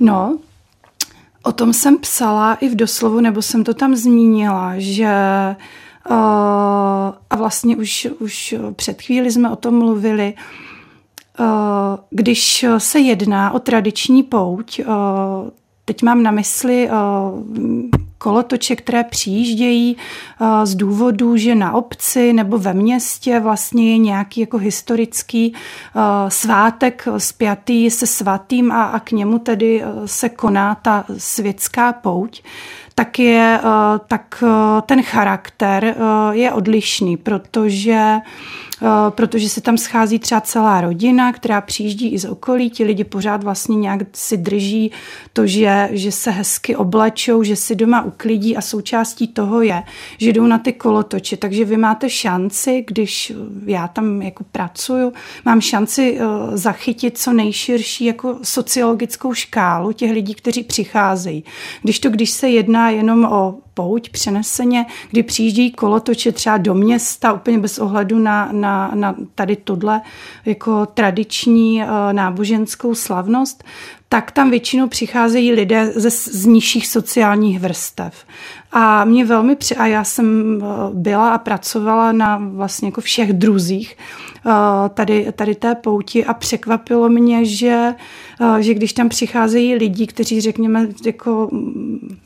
No, 0.00 0.38
o 1.42 1.52
tom 1.52 1.72
jsem 1.72 1.98
psala 1.98 2.54
i 2.54 2.68
v 2.68 2.76
doslovu, 2.76 3.20
nebo 3.20 3.42
jsem 3.42 3.64
to 3.64 3.74
tam 3.74 3.96
zmínila, 3.96 4.72
že 4.76 5.06
uh, 6.10 6.16
a 7.30 7.36
vlastně 7.36 7.76
už, 7.76 8.08
už 8.18 8.54
před 8.76 9.02
chvíli 9.02 9.32
jsme 9.32 9.50
o 9.50 9.56
tom 9.56 9.78
mluvili, 9.78 10.34
uh, 11.40 11.46
když 12.10 12.64
se 12.78 12.98
jedná 12.98 13.50
o 13.50 13.58
tradiční 13.58 14.22
pouť, 14.22 14.80
uh, 14.80 14.84
teď 15.84 16.02
mám 16.02 16.22
na 16.22 16.30
mysli 16.30 16.88
kolotoče, 18.26 18.76
které 18.76 19.04
přijíždějí 19.04 19.96
z 20.64 20.74
důvodu, 20.74 21.36
že 21.36 21.54
na 21.54 21.72
obci 21.72 22.32
nebo 22.32 22.58
ve 22.58 22.74
městě 22.74 23.40
vlastně 23.40 23.90
je 23.90 23.98
nějaký 23.98 24.40
jako 24.40 24.58
historický 24.58 25.54
svátek 26.28 27.08
spjatý 27.18 27.90
se 27.90 28.06
svatým 28.06 28.72
a, 28.72 28.84
a 28.84 28.98
k 29.00 29.12
němu 29.12 29.38
tedy 29.38 29.82
se 30.06 30.28
koná 30.28 30.74
ta 30.74 31.04
světská 31.18 31.92
pouť, 31.92 32.42
tak, 32.94 33.18
je, 33.18 33.60
tak 34.08 34.44
ten 34.86 35.02
charakter 35.02 35.94
je 36.32 36.52
odlišný, 36.52 37.16
protože 37.16 38.20
Eh, 38.75 38.75
protože 39.10 39.48
se 39.48 39.60
tam 39.60 39.78
schází 39.78 40.18
třeba 40.18 40.40
celá 40.40 40.80
rodina, 40.80 41.32
která 41.32 41.60
přijíždí 41.60 42.08
i 42.08 42.18
z 42.18 42.24
okolí, 42.24 42.70
ti 42.70 42.84
lidi 42.84 43.04
pořád 43.04 43.44
vlastně 43.44 43.76
nějak 43.76 44.00
si 44.12 44.36
drží 44.36 44.92
to, 45.32 45.46
že, 45.46 45.88
že 45.92 46.12
se 46.12 46.30
hezky 46.30 46.76
oblečou, 46.76 47.42
že 47.42 47.56
si 47.56 47.76
doma 47.76 48.02
uklidí 48.02 48.56
a 48.56 48.60
součástí 48.60 49.28
toho 49.28 49.62
je, 49.62 49.82
že 50.18 50.32
jdou 50.32 50.46
na 50.46 50.58
ty 50.58 50.72
kolotoče, 50.72 51.36
takže 51.36 51.64
vy 51.64 51.76
máte 51.76 52.10
šanci, 52.10 52.84
když 52.86 53.32
já 53.66 53.88
tam 53.88 54.22
jako 54.22 54.44
pracuju, 54.52 55.12
mám 55.44 55.60
šanci 55.60 56.18
eh, 56.20 56.56
zachytit 56.56 57.18
co 57.18 57.32
nejširší 57.32 58.04
jako 58.04 58.38
sociologickou 58.42 59.34
škálu 59.34 59.92
těch 59.92 60.10
lidí, 60.10 60.34
kteří 60.34 60.62
přicházejí. 60.62 61.44
Když 61.82 62.00
to, 62.00 62.10
když 62.10 62.30
se 62.30 62.48
jedná 62.48 62.90
jenom 62.90 63.24
o 63.24 63.54
pouť 63.76 64.08
přeneseně, 64.08 64.86
kdy 65.10 65.22
přijíždějí 65.22 65.70
kolotoče 65.70 66.32
třeba 66.32 66.58
do 66.58 66.74
města 66.74 67.32
úplně 67.32 67.58
bez 67.58 67.78
ohledu 67.78 68.18
na, 68.18 68.48
na, 68.52 68.65
na 68.94 69.14
tady 69.34 69.56
tohle 69.56 70.00
jako 70.44 70.86
tradiční 70.86 71.82
uh, 71.82 71.88
náboženskou 72.12 72.94
slavnost, 72.94 73.64
tak 74.16 74.30
tam 74.30 74.50
většinou 74.50 74.88
přicházejí 74.88 75.52
lidé 75.52 75.92
ze, 75.96 76.10
z 76.10 76.46
nižších 76.46 76.86
sociálních 76.86 77.60
vrstev. 77.60 78.24
A 78.72 79.04
mě 79.04 79.24
velmi 79.24 79.56
při... 79.56 79.76
A 79.76 79.86
já 79.86 80.04
jsem 80.04 80.58
eh, 80.62 80.66
byla 80.92 81.34
a 81.34 81.38
pracovala 81.38 82.12
na 82.12 82.42
vlastně 82.54 82.88
jako 82.88 83.00
všech 83.00 83.32
druzích 83.32 83.96
eh, 84.46 84.50
tady, 84.88 85.32
tady 85.32 85.54
té 85.54 85.74
pouti 85.74 86.24
a 86.24 86.34
překvapilo 86.34 87.08
mě, 87.08 87.44
že, 87.44 87.94
eh, 88.40 88.62
že 88.62 88.74
když 88.74 88.92
tam 88.92 89.08
přicházejí 89.08 89.74
lidi, 89.74 90.06
kteří 90.06 90.40
řekněme 90.40 90.88
jako 91.06 91.50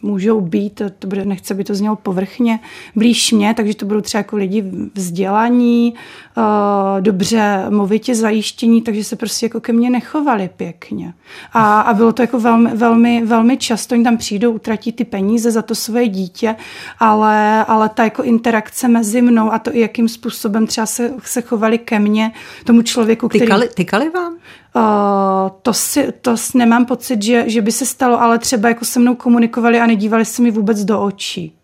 můžou 0.02 0.40
být, 0.40 0.82
to 0.98 1.06
bude, 1.06 1.24
nechce 1.24 1.54
by 1.54 1.64
to 1.64 1.74
znělo 1.74 1.96
povrchně, 1.96 2.60
blíž 2.96 3.32
mě, 3.32 3.54
takže 3.54 3.74
to 3.74 3.86
budou 3.86 4.00
třeba 4.00 4.18
jako 4.18 4.36
lidi 4.36 4.64
vzdělaní, 4.94 5.94
dobře 7.00 7.66
movitě 7.70 8.14
zajištění, 8.14 8.82
takže 8.82 9.04
se 9.04 9.16
prostě 9.16 9.46
jako 9.46 9.60
ke 9.60 9.72
mně 9.72 9.90
nechovali 9.90 10.50
pěkně. 10.56 11.14
A, 11.52 11.79
a 11.80 11.94
bylo 11.94 12.12
to 12.12 12.22
jako 12.22 12.40
velmi, 12.40 12.70
velmi, 12.74 13.26
velmi 13.26 13.56
často, 13.56 13.94
oni 13.94 14.04
tam 14.04 14.16
přijdou, 14.16 14.52
utratí 14.52 14.92
ty 14.92 15.04
peníze 15.04 15.50
za 15.50 15.62
to 15.62 15.74
svoje 15.74 16.08
dítě, 16.08 16.56
ale, 16.98 17.64
ale 17.64 17.88
ta 17.88 18.04
jako 18.04 18.22
interakce 18.22 18.88
mezi 18.88 19.22
mnou 19.22 19.52
a 19.52 19.58
to, 19.58 19.70
jakým 19.74 20.08
způsobem 20.08 20.66
třeba 20.66 20.86
se, 20.86 21.12
se 21.24 21.42
chovali 21.42 21.78
ke 21.78 21.98
mně, 21.98 22.32
tomu 22.64 22.82
člověku, 22.82 23.28
který... 23.28 23.40
Tykali, 23.40 23.68
tykali 23.68 24.10
vám? 24.10 24.32
Uh, 24.32 25.50
to, 25.62 25.74
si, 25.74 26.12
to 26.20 26.34
nemám 26.54 26.86
pocit, 26.86 27.22
že, 27.22 27.44
že 27.46 27.62
by 27.62 27.72
se 27.72 27.86
stalo, 27.86 28.20
ale 28.20 28.38
třeba 28.38 28.68
jako 28.68 28.84
se 28.84 29.00
mnou 29.00 29.14
komunikovali 29.14 29.80
a 29.80 29.86
nedívali 29.86 30.24
se 30.24 30.42
mi 30.42 30.50
vůbec 30.50 30.84
do 30.84 31.02
očí. 31.02 31.54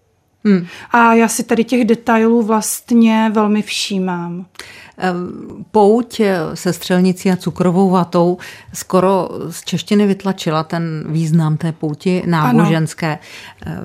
Hmm. 0.44 0.66
A 0.90 1.14
já 1.14 1.28
si 1.28 1.44
tady 1.44 1.64
těch 1.64 1.85
detailů 1.85 2.42
vlastně 2.42 3.30
velmi 3.35 3.62
všímám. 3.62 4.46
Pouť 5.71 6.21
se 6.55 6.73
střelnicí 6.73 7.31
a 7.31 7.37
cukrovou 7.37 7.91
vatou 7.91 8.38
skoro 8.75 9.29
z 9.50 9.65
češtiny 9.65 10.07
vytlačila 10.07 10.65
ten 10.65 11.05
význam 11.09 11.57
té 11.57 11.73
pouti 11.73 12.23
náboženské. 12.26 13.19
Ano. 13.67 13.76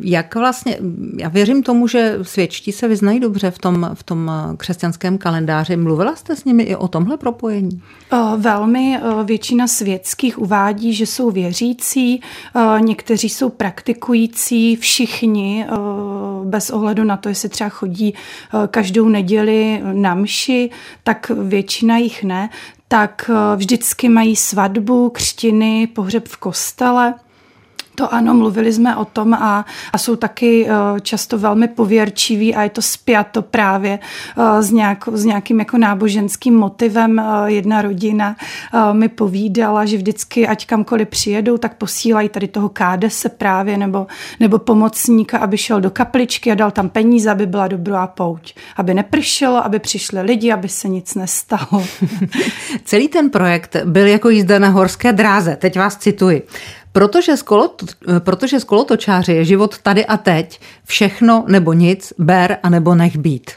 Jak 0.00 0.34
vlastně, 0.34 0.78
já 1.18 1.28
věřím 1.28 1.62
tomu, 1.62 1.88
že 1.88 2.18
svědčtí 2.22 2.72
se 2.72 2.88
vyznají 2.88 3.20
dobře 3.20 3.50
v 3.50 3.58
tom, 3.58 3.90
v 3.94 4.02
tom 4.02 4.30
křesťanském 4.56 5.18
kalendáři. 5.18 5.76
Mluvila 5.76 6.16
jste 6.16 6.36
s 6.36 6.44
nimi 6.44 6.62
i 6.62 6.76
o 6.76 6.88
tomhle 6.88 7.16
propojení? 7.16 7.82
Velmi 8.36 9.00
většina 9.24 9.66
světských 9.66 10.38
uvádí, 10.38 10.94
že 10.94 11.06
jsou 11.06 11.30
věřící, 11.30 12.20
někteří 12.78 13.28
jsou 13.28 13.48
praktikující, 13.48 14.76
všichni 14.76 15.66
bez 16.42 16.70
ohledu 16.70 17.04
na 17.04 17.16
to, 17.16 17.28
jestli 17.28 17.48
třeba 17.48 17.70
chodí 17.70 18.14
každou 18.70 19.08
neděli 19.08 19.80
na 19.92 20.14
mši, 20.14 20.52
mši, 20.52 20.70
tak 21.02 21.30
většina 21.30 21.98
jich 21.98 22.24
ne, 22.24 22.50
tak 22.88 23.30
eh, 23.30 23.56
vždycky 23.56 24.08
mají 24.08 24.36
svatbu, 24.36 25.10
křtiny, 25.10 25.86
pohřeb 25.86 26.28
v 26.28 26.36
kostele. 26.36 27.14
To 27.94 28.14
ano, 28.14 28.34
mluvili 28.34 28.72
jsme 28.72 28.96
o 28.96 29.04
tom 29.04 29.34
a, 29.34 29.64
a 29.92 29.98
jsou 29.98 30.16
taky 30.16 30.66
uh, 30.66 30.98
často 30.98 31.38
velmi 31.38 31.68
pověrčiví 31.68 32.54
a 32.54 32.62
je 32.62 32.70
to 32.70 32.82
spjato 32.82 33.42
právě 33.42 33.98
uh, 34.36 34.60
s, 34.60 34.70
nějak, 34.70 35.08
s 35.12 35.24
nějakým 35.24 35.58
jako 35.58 35.78
náboženským 35.78 36.56
motivem. 36.56 37.22
Uh, 37.24 37.46
jedna 37.46 37.82
rodina 37.82 38.36
mi 38.92 39.08
povídala, 39.08 39.84
že 39.84 39.96
vždycky, 39.96 40.48
ať 40.48 40.66
kamkoliv 40.66 41.08
přijedou, 41.08 41.58
tak 41.58 41.74
posílají 41.74 42.28
tady 42.28 42.48
toho 42.48 42.68
kádese 42.68 43.28
právě 43.28 43.78
nebo, 43.78 44.06
nebo 44.40 44.58
pomocníka, 44.58 45.38
aby 45.38 45.58
šel 45.58 45.80
do 45.80 45.90
kapličky 45.90 46.52
a 46.52 46.54
dal 46.54 46.70
tam 46.70 46.88
peníze, 46.88 47.30
aby 47.30 47.46
byla 47.46 47.68
dobrá 47.68 48.06
pouť. 48.06 48.54
Aby 48.76 48.94
nepršelo, 48.94 49.64
aby 49.64 49.78
přišli 49.78 50.20
lidi, 50.20 50.52
aby 50.52 50.68
se 50.68 50.88
nic 50.88 51.14
nestalo. 51.14 51.84
Celý 52.84 53.08
ten 53.08 53.30
projekt 53.30 53.76
byl 53.84 54.06
jako 54.06 54.28
jízda 54.28 54.58
na 54.58 54.68
horské 54.68 55.12
dráze. 55.12 55.56
Teď 55.56 55.78
vás 55.78 55.96
cituji. 55.96 56.46
Protože 56.92 57.36
z, 57.36 57.42
kolot, 57.42 57.82
protože 58.18 58.60
z 58.60 58.64
kolotočáře 58.64 59.32
je 59.32 59.44
život 59.44 59.78
tady 59.78 60.06
a 60.06 60.16
teď, 60.16 60.60
všechno 60.84 61.44
nebo 61.48 61.72
nic, 61.72 62.12
ber 62.18 62.58
a 62.62 62.68
nebo 62.68 62.94
nech 62.94 63.16
být. 63.16 63.50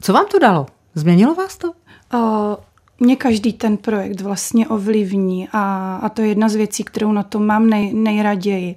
Co 0.00 0.12
vám 0.12 0.26
to 0.26 0.38
dalo? 0.38 0.66
Změnilo 0.94 1.34
vás 1.34 1.56
to? 1.56 1.68
Uh, 2.14 2.54
mě 3.00 3.16
každý 3.16 3.52
ten 3.52 3.76
projekt 3.76 4.20
vlastně 4.20 4.68
ovlivní 4.68 5.48
a, 5.52 5.96
a 6.02 6.08
to 6.08 6.22
je 6.22 6.28
jedna 6.28 6.48
z 6.48 6.54
věcí, 6.54 6.84
kterou 6.84 7.12
na 7.12 7.22
tom 7.22 7.46
mám 7.46 7.70
nej, 7.70 7.94
nejraději 7.94 8.76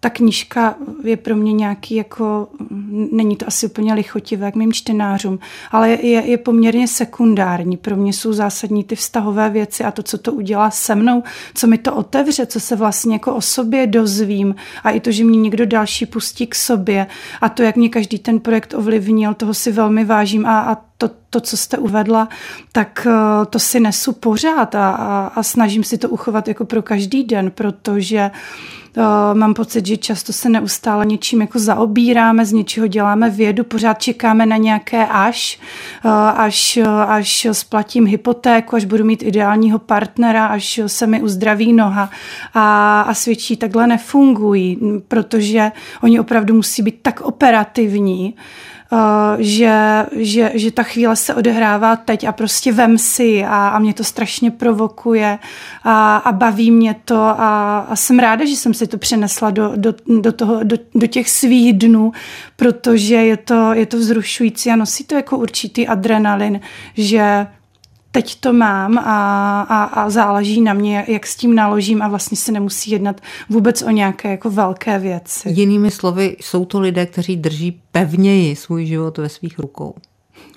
ta 0.00 0.10
knížka 0.10 0.74
je 1.04 1.16
pro 1.16 1.36
mě 1.36 1.52
nějaký 1.52 1.94
jako, 1.94 2.48
není 3.12 3.36
to 3.36 3.46
asi 3.48 3.66
úplně 3.66 3.94
lichotivé 3.94 4.52
k 4.52 4.54
mým 4.54 4.72
čtenářům, 4.72 5.38
ale 5.70 5.90
je, 5.90 6.26
je 6.26 6.38
poměrně 6.38 6.88
sekundární. 6.88 7.76
Pro 7.76 7.96
mě 7.96 8.12
jsou 8.12 8.32
zásadní 8.32 8.84
ty 8.84 8.96
vztahové 8.96 9.50
věci 9.50 9.84
a 9.84 9.90
to, 9.90 10.02
co 10.02 10.18
to 10.18 10.32
udělá 10.32 10.70
se 10.70 10.94
mnou, 10.94 11.22
co 11.54 11.66
mi 11.66 11.78
to 11.78 11.94
otevře, 11.94 12.46
co 12.46 12.60
se 12.60 12.76
vlastně 12.76 13.14
jako 13.14 13.34
o 13.34 13.40
sobě 13.40 13.86
dozvím 13.86 14.54
a 14.84 14.90
i 14.90 15.00
to, 15.00 15.12
že 15.12 15.24
mě 15.24 15.38
někdo 15.38 15.66
další 15.66 16.06
pustí 16.06 16.46
k 16.46 16.54
sobě 16.54 17.06
a 17.40 17.48
to, 17.48 17.62
jak 17.62 17.76
mě 17.76 17.88
každý 17.88 18.18
ten 18.18 18.40
projekt 18.40 18.74
ovlivnil, 18.74 19.34
toho 19.34 19.54
si 19.54 19.72
velmi 19.72 20.04
vážím 20.04 20.46
a, 20.46 20.60
a 20.60 20.76
to, 20.98 21.10
to, 21.30 21.40
co 21.40 21.56
jste 21.56 21.78
uvedla, 21.78 22.28
tak 22.72 23.06
to 23.50 23.58
si 23.58 23.80
nesu 23.80 24.12
pořád 24.12 24.74
a, 24.74 24.90
a, 24.90 25.26
a 25.26 25.42
snažím 25.42 25.84
si 25.84 25.98
to 25.98 26.08
uchovat 26.08 26.48
jako 26.48 26.64
pro 26.64 26.82
každý 26.82 27.24
den, 27.24 27.50
protože 27.50 28.30
Uh, 28.34 28.83
mám 29.34 29.54
pocit, 29.54 29.86
že 29.86 29.96
často 29.96 30.32
se 30.32 30.48
neustále 30.48 31.06
něčím 31.06 31.40
jako 31.40 31.58
zaobíráme, 31.58 32.46
z 32.46 32.52
něčeho 32.52 32.86
děláme 32.86 33.30
vědu, 33.30 33.64
pořád 33.64 34.02
čekáme 34.02 34.46
na 34.46 34.56
nějaké 34.56 35.06
až, 35.06 35.60
uh, 36.04 36.10
až, 36.12 36.78
až 37.06 37.46
splatím 37.52 38.06
hypotéku, 38.06 38.76
až 38.76 38.84
budu 38.84 39.04
mít 39.04 39.22
ideálního 39.22 39.78
partnera, 39.78 40.46
až 40.46 40.80
se 40.86 41.06
mi 41.06 41.22
uzdraví 41.22 41.72
noha 41.72 42.10
a, 42.54 43.00
a 43.00 43.14
svědčí 43.14 43.56
takhle 43.56 43.86
nefungují, 43.86 44.78
protože 45.08 45.72
oni 46.02 46.20
opravdu 46.20 46.54
musí 46.54 46.82
být 46.82 46.98
tak 47.02 47.20
operativní, 47.20 48.34
Eh, 48.83 48.83
že, 49.38 50.06
že, 50.16 50.52
že 50.54 50.70
ta 50.70 50.82
chvíle 50.82 51.16
se 51.16 51.34
odehrává 51.34 51.96
teď 51.96 52.24
a 52.24 52.32
prostě 52.32 52.72
vem 52.72 52.98
si 52.98 53.44
a, 53.44 53.68
a 53.68 53.78
mě 53.78 53.94
to 53.94 54.04
strašně 54.04 54.50
provokuje 54.50 55.38
a, 55.84 56.16
a 56.16 56.32
baví 56.32 56.70
mě 56.70 56.96
to 57.04 57.16
a, 57.16 57.78
a 57.88 57.96
jsem 57.96 58.18
ráda, 58.18 58.44
že 58.44 58.56
jsem 58.56 58.74
si 58.74 58.86
to 58.86 58.98
přenesla 58.98 59.50
do, 59.50 59.72
do, 59.76 59.94
do, 60.20 60.32
toho, 60.32 60.60
do, 60.62 60.76
do 60.94 61.06
těch 61.06 61.30
svých 61.30 61.78
dnů, 61.78 62.12
protože 62.56 63.14
je 63.14 63.36
to, 63.36 63.72
je 63.72 63.86
to 63.86 63.96
vzrušující 63.96 64.70
a 64.70 64.76
nosí 64.76 65.04
to 65.04 65.14
jako 65.14 65.38
určitý 65.38 65.88
adrenalin, 65.88 66.60
že 66.94 67.46
teď 68.14 68.40
to 68.40 68.52
mám 68.52 68.98
a, 68.98 69.60
a, 69.62 69.84
a 69.84 70.10
záleží 70.10 70.60
na 70.60 70.72
mě, 70.72 71.04
jak 71.08 71.26
s 71.26 71.36
tím 71.36 71.54
naložím 71.54 72.02
a 72.02 72.08
vlastně 72.08 72.36
se 72.36 72.52
nemusí 72.52 72.90
jednat 72.90 73.20
vůbec 73.48 73.82
o 73.82 73.90
nějaké 73.90 74.30
jako 74.30 74.50
velké 74.50 74.98
věci. 74.98 75.48
Jinými 75.48 75.90
slovy, 75.90 76.36
jsou 76.40 76.64
to 76.64 76.80
lidé, 76.80 77.06
kteří 77.06 77.36
drží 77.36 77.80
pevněji 77.92 78.56
svůj 78.56 78.86
život 78.86 79.18
ve 79.18 79.28
svých 79.28 79.58
rukou. 79.58 79.94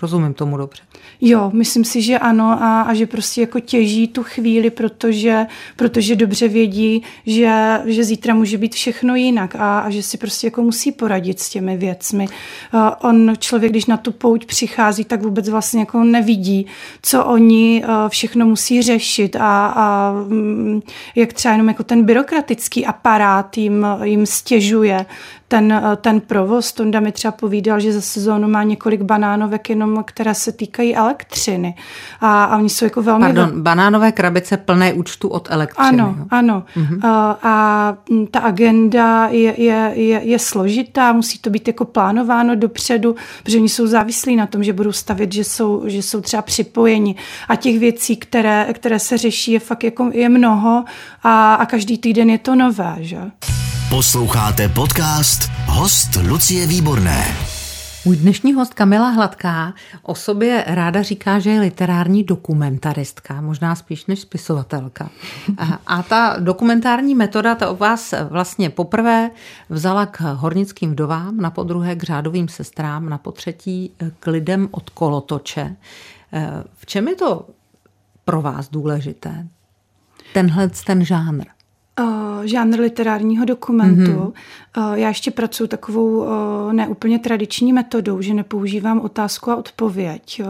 Rozumím 0.01 0.33
tomu 0.33 0.57
dobře. 0.57 0.83
Jo, 1.21 1.51
myslím 1.53 1.85
si, 1.85 2.01
že 2.01 2.19
ano 2.19 2.63
a, 2.63 2.81
a 2.81 2.93
že 2.93 3.05
prostě 3.05 3.41
jako 3.41 3.59
těží 3.59 4.07
tu 4.07 4.23
chvíli, 4.23 4.69
protože, 4.69 5.45
protože 5.75 6.15
dobře 6.15 6.47
vědí, 6.47 7.03
že, 7.25 7.79
že 7.85 8.03
zítra 8.03 8.33
může 8.33 8.57
být 8.57 8.75
všechno 8.75 9.15
jinak 9.15 9.55
a, 9.55 9.79
a 9.79 9.89
že 9.89 10.03
si 10.03 10.17
prostě 10.17 10.47
jako 10.47 10.61
musí 10.61 10.91
poradit 10.91 11.39
s 11.39 11.49
těmi 11.49 11.77
věcmi. 11.77 12.27
Uh, 12.73 12.89
on, 13.01 13.33
člověk, 13.39 13.71
když 13.71 13.85
na 13.85 13.97
tu 13.97 14.11
pouť 14.11 14.45
přichází, 14.45 15.05
tak 15.05 15.21
vůbec 15.21 15.49
vlastně 15.49 15.79
jako 15.79 16.03
nevidí, 16.03 16.65
co 17.01 17.25
oni 17.25 17.83
uh, 17.83 18.09
všechno 18.09 18.45
musí 18.45 18.81
řešit 18.81 19.35
a, 19.35 19.67
a 19.67 20.11
um, 20.11 20.81
jak 21.15 21.33
třeba 21.33 21.51
jenom 21.51 21.67
jako 21.67 21.83
ten 21.83 22.03
byrokratický 22.05 22.85
aparát 22.85 23.57
jim, 23.57 23.85
jim 24.03 24.25
stěžuje 24.25 25.05
ten, 25.47 25.83
ten 26.01 26.19
provoz. 26.21 26.71
Tonda 26.71 26.99
mi 26.99 27.11
třeba 27.11 27.31
povídal, 27.31 27.79
že 27.79 27.93
za 27.93 28.01
sezónu 28.01 28.47
má 28.47 28.63
několik 28.63 29.01
banánovek 29.01 29.69
jenom, 29.69 29.86
které 30.05 30.35
se 30.35 30.51
týkají 30.51 30.95
elektřiny. 30.95 31.75
A, 32.21 32.43
a 32.43 32.57
oni 32.57 32.69
jsou 32.69 32.85
jako 32.85 33.01
velmi... 33.01 33.25
Pardon, 33.25 33.49
vel... 33.49 33.61
banánové 33.61 34.11
krabice 34.11 34.57
plné 34.57 34.93
účtu 34.93 35.27
od 35.27 35.47
elektřiny. 35.51 35.87
Ano, 35.87 36.15
jo? 36.19 36.25
ano. 36.29 36.63
Mhm. 36.75 37.05
A, 37.05 37.39
a 37.43 37.97
ta 38.31 38.39
agenda 38.39 39.27
je, 39.27 39.61
je, 39.61 39.91
je, 39.95 40.21
je 40.23 40.39
složitá, 40.39 41.13
musí 41.13 41.39
to 41.39 41.49
být 41.49 41.67
jako 41.67 41.85
plánováno 41.85 42.55
dopředu, 42.55 43.15
protože 43.43 43.57
oni 43.57 43.69
jsou 43.69 43.87
závislí 43.87 44.35
na 44.35 44.45
tom, 44.45 44.63
že 44.63 44.73
budou 44.73 44.91
stavit, 44.91 45.33
že 45.33 45.43
jsou, 45.43 45.83
že 45.85 45.97
jsou 45.97 46.21
třeba 46.21 46.41
připojeni. 46.41 47.15
A 47.49 47.55
těch 47.55 47.79
věcí, 47.79 48.17
které, 48.17 48.67
které 48.73 48.99
se 48.99 49.17
řeší, 49.17 49.51
je 49.51 49.59
fakt 49.59 49.83
jako 49.83 50.09
je 50.13 50.29
mnoho 50.29 50.83
a, 51.23 51.53
a 51.53 51.65
každý 51.65 51.97
týden 51.97 52.29
je 52.29 52.37
to 52.37 52.55
nové, 52.55 52.95
že? 52.99 53.17
Posloucháte 53.89 54.69
podcast 54.69 55.51
Host 55.65 56.15
Lucie 56.27 56.67
Výborné. 56.67 57.56
Můj 58.07 58.17
dnešní 58.17 58.53
host 58.53 58.73
Kamila 58.73 59.09
Hladká 59.09 59.73
o 60.01 60.15
sobě 60.15 60.63
ráda 60.67 61.01
říká, 61.01 61.39
že 61.39 61.49
je 61.49 61.59
literární 61.59 62.23
dokumentaristka, 62.23 63.41
možná 63.41 63.75
spíš 63.75 64.05
než 64.05 64.19
spisovatelka. 64.19 65.09
A 65.87 66.03
ta 66.03 66.35
dokumentární 66.39 67.15
metoda 67.15 67.55
ta 67.55 67.69
o 67.69 67.75
vás 67.75 68.13
vlastně 68.29 68.69
poprvé 68.69 69.31
vzala 69.69 70.05
k 70.05 70.21
hornickým 70.21 70.91
vdovám, 70.91 71.37
na 71.37 71.51
podruhé 71.51 71.95
k 71.95 72.03
řádovým 72.03 72.47
sestrám, 72.47 73.09
na 73.09 73.17
potřetí 73.17 73.91
k 74.19 74.27
lidem 74.27 74.67
od 74.71 74.89
kolotoče. 74.89 75.75
V 76.73 76.85
čem 76.85 77.07
je 77.07 77.15
to 77.15 77.45
pro 78.25 78.41
vás 78.41 78.69
důležité? 78.69 79.47
Tenhle 80.33 80.69
ten 80.85 81.05
žánr? 81.05 81.56
Žánr 82.47 82.79
literárního 82.79 83.45
dokumentu. 83.45 84.11
Mm-hmm. 84.11 84.93
Já 84.93 85.07
ještě 85.07 85.31
pracuji 85.31 85.67
takovou 85.67 86.17
uh, 86.17 86.27
neúplně 86.73 87.19
tradiční 87.19 87.73
metodou, 87.73 88.21
že 88.21 88.33
nepoužívám 88.33 88.99
otázku 88.99 89.51
a 89.51 89.55
odpověď. 89.55 90.41
Uh, 90.41 90.47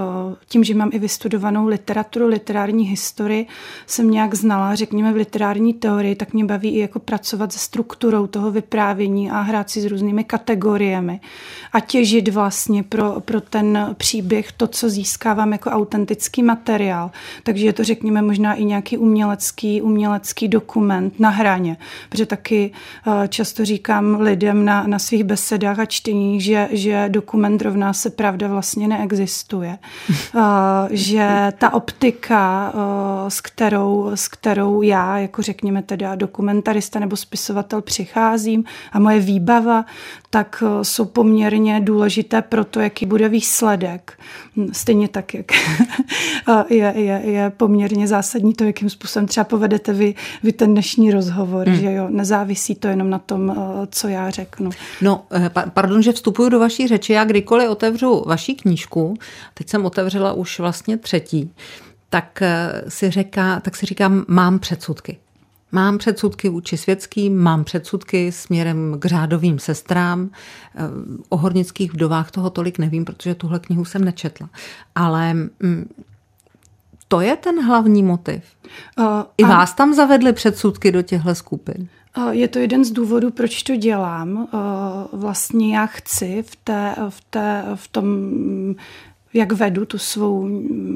tím, 0.47 0.63
že 0.63 0.75
mám 0.75 0.89
i 0.93 0.99
vystudovanou 0.99 1.67
literaturu, 1.67 2.27
literární 2.27 2.85
historii, 2.85 3.47
jsem 3.85 4.11
nějak 4.11 4.35
znala, 4.35 4.75
řekněme, 4.75 5.13
v 5.13 5.15
literární 5.15 5.73
teorii, 5.73 6.15
tak 6.15 6.33
mě 6.33 6.45
baví 6.45 6.69
i 6.69 6.79
jako 6.79 6.99
pracovat 6.99 7.53
se 7.53 7.59
strukturou 7.59 8.27
toho 8.27 8.51
vyprávění 8.51 9.31
a 9.31 9.41
hrát 9.41 9.69
si 9.69 9.81
s 9.81 9.85
různými 9.85 10.23
kategoriemi 10.23 11.19
a 11.73 11.79
těžit 11.79 12.27
vlastně 12.27 12.83
pro, 12.83 13.19
pro 13.19 13.41
ten 13.41 13.95
příběh 13.97 14.51
to, 14.51 14.67
co 14.67 14.89
získávám 14.89 15.51
jako 15.51 15.69
autentický 15.69 16.43
materiál. 16.43 17.11
Takže 17.43 17.65
je 17.65 17.73
to, 17.73 17.83
řekněme, 17.83 18.21
možná 18.21 18.53
i 18.53 18.65
nějaký 18.65 18.97
umělecký, 18.97 19.81
umělecký 19.81 20.47
dokument 20.47 21.19
na 21.19 21.29
hraně, 21.29 21.77
protože 22.09 22.25
taky 22.25 22.71
eh, 23.07 23.27
často 23.27 23.65
říkám 23.65 24.21
lidem 24.21 24.65
na, 24.65 24.87
na 24.87 24.99
svých 24.99 25.23
besedách 25.23 25.79
a 25.79 25.85
čteních, 25.85 26.43
že, 26.43 26.69
že 26.71 27.05
dokument 27.09 27.61
rovná 27.61 27.93
se 27.93 28.09
pravda 28.09 28.47
vlastně 28.47 28.87
neexistuje. 28.87 29.77
Eh, 30.09 30.41
že 30.91 31.53
ta 31.57 31.73
optika, 31.73 32.73
eh, 32.75 33.31
s 33.31 33.41
kterou, 33.41 34.11
s 34.15 34.27
kterou 34.27 34.81
já, 34.81 35.17
jako 35.17 35.41
řekněme 35.41 35.81
teda 35.81 36.15
dokumentarista 36.15 36.99
nebo 36.99 37.15
spisovatel 37.15 37.81
přicházím 37.81 38.63
a 38.91 38.99
moje 38.99 39.19
výbava, 39.19 39.85
tak 40.29 40.63
jsou 40.81 41.05
poměrně 41.05 41.79
důležité 41.79 42.41
pro 42.41 42.65
to, 42.65 42.79
jaký 42.79 43.05
bude 43.05 43.29
výsledek. 43.29 44.19
Stejně 44.71 45.07
tak, 45.07 45.33
jak 45.33 45.45
je, 46.69 46.93
je, 46.95 47.21
je 47.25 47.49
poměrně 47.49 48.07
zásadní 48.07 48.53
to, 48.53 48.63
jakým 48.63 48.89
způsobem 48.89 49.27
třeba 49.27 49.43
povedete 49.43 49.93
vy, 49.93 50.15
vy 50.43 50.51
ten 50.51 50.71
dnešní 50.71 51.11
rozhovor 51.11 51.27
rozhovor, 51.27 51.69
hmm. 51.77 51.85
že 51.85 51.93
jo, 51.93 52.07
nezávisí 52.09 52.75
to 52.75 52.87
jenom 52.87 53.09
na 53.09 53.19
tom, 53.19 53.51
eh, 53.51 53.87
co 53.91 54.07
já 54.07 54.29
řeknu. 54.29 54.69
No, 55.01 55.25
eh, 55.31 55.51
pardon, 55.73 56.01
že 56.01 56.11
vstupuju 56.11 56.49
do 56.49 56.59
vaší 56.59 56.87
řeči, 56.87 57.13
já 57.13 57.25
kdykoliv 57.25 57.69
otevřu 57.69 58.23
vaší 58.27 58.55
knížku, 58.55 59.17
teď 59.53 59.69
jsem 59.69 59.85
otevřela 59.85 60.33
už 60.33 60.59
vlastně 60.59 60.97
třetí, 60.97 61.51
tak 62.09 62.41
eh, 62.41 62.83
si, 62.87 63.11
říká, 63.11 63.59
tak 63.59 63.75
si 63.75 63.85
říkám, 63.85 64.25
mám 64.27 64.59
předsudky. 64.59 65.17
Mám 65.71 65.97
předsudky 65.97 66.49
vůči 66.49 66.77
světským, 66.77 67.37
mám 67.37 67.63
předsudky 67.63 68.31
směrem 68.31 68.95
k 68.99 69.05
řádovým 69.05 69.59
sestrám. 69.59 70.29
O 71.29 71.37
hornických 71.37 71.93
vdovách 71.93 72.31
toho 72.31 72.49
tolik 72.49 72.79
nevím, 72.79 73.05
protože 73.05 73.35
tuhle 73.35 73.59
knihu 73.59 73.85
jsem 73.85 74.03
nečetla. 74.03 74.49
Ale 74.95 75.33
mm, 75.33 75.89
to 77.07 77.21
je 77.21 77.35
ten 77.35 77.65
hlavní 77.65 78.03
motiv. 78.03 78.43
Uh, 78.99 79.05
I 79.37 79.43
a... 79.43 79.47
vás 79.47 79.73
tam 79.73 79.93
zavedly 79.93 80.33
předsudky 80.33 80.91
do 80.91 81.01
těchto 81.01 81.35
skupin? 81.35 81.87
Je 82.31 82.47
to 82.47 82.59
jeden 82.59 82.85
z 82.85 82.91
důvodů, 82.91 83.31
proč 83.31 83.63
to 83.63 83.75
dělám. 83.75 84.47
Vlastně 85.13 85.75
já 85.75 85.85
chci 85.85 86.43
v, 86.47 86.55
té, 86.55 86.95
v, 87.09 87.21
té, 87.29 87.63
v 87.75 87.87
tom 87.87 88.05
jak 89.33 89.51
vedu 89.51 89.85
tu 89.85 89.97
svou 89.97 90.49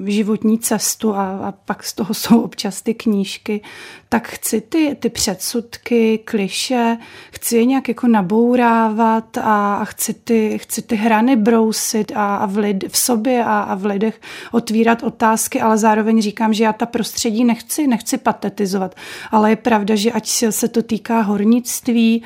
životní 0.05 0.59
cestu 0.59 1.15
a, 1.15 1.37
a 1.37 1.51
pak 1.51 1.83
z 1.83 1.93
toho 1.93 2.13
jsou 2.13 2.41
občas 2.41 2.81
ty 2.81 2.93
knížky, 2.93 3.61
tak 4.09 4.27
chci 4.27 4.61
ty, 4.61 4.97
ty 4.99 5.09
předsudky, 5.09 6.17
kliše, 6.17 6.97
chci 7.31 7.57
je 7.57 7.65
nějak 7.65 7.87
jako 7.87 8.07
nabourávat 8.07 9.37
a, 9.37 9.75
a 9.75 9.85
chci, 9.85 10.13
ty, 10.13 10.57
chci 10.57 10.81
ty 10.81 10.95
hrany 10.95 11.35
brousit 11.35 12.11
a, 12.15 12.35
a 12.35 12.45
v, 12.45 12.57
lid, 12.57 12.83
v 12.87 12.97
sobě 12.97 13.43
a, 13.43 13.59
a 13.59 13.75
v 13.75 13.85
lidech 13.85 14.21
otvírat 14.51 15.03
otázky, 15.03 15.61
ale 15.61 15.77
zároveň 15.77 16.21
říkám, 16.21 16.53
že 16.53 16.63
já 16.63 16.73
ta 16.73 16.85
prostředí 16.85 17.43
nechci, 17.43 17.87
nechci 17.87 18.17
patetizovat, 18.17 18.95
ale 19.31 19.49
je 19.49 19.55
pravda, 19.55 19.95
že 19.95 20.11
ať 20.11 20.27
se 20.49 20.67
to 20.67 20.83
týká 20.83 21.21
hornictví, 21.21 22.23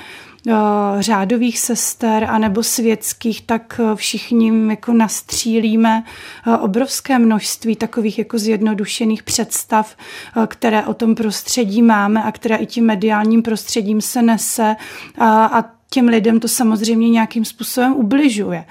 řádových 0.99 1.59
sester 1.59 2.23
anebo 2.23 2.63
světských, 2.63 3.41
tak 3.41 3.79
eh, 3.83 3.95
všichni 3.95 4.69
jako 4.69 4.93
nastřílíme 4.93 6.03
eh, 6.47 6.57
obrovské 6.57 7.19
množství 7.19 7.75
takových 7.75 8.19
jako 8.19 8.39
zjednodušených 8.39 9.23
představ, 9.23 9.95
které 10.47 10.85
o 10.85 10.93
tom 10.93 11.15
prostředí 11.15 11.81
máme 11.81 12.23
a 12.23 12.31
které 12.31 12.55
i 12.55 12.65
tím 12.65 12.85
mediálním 12.85 13.41
prostředím 13.41 14.01
se 14.01 14.21
nese 14.21 14.75
a, 15.17 15.45
a 15.45 15.75
těm 15.89 16.07
lidem 16.07 16.39
to 16.39 16.47
samozřejmě 16.47 17.09
nějakým 17.09 17.45
způsobem 17.45 17.93
ubližuje. 17.93 18.65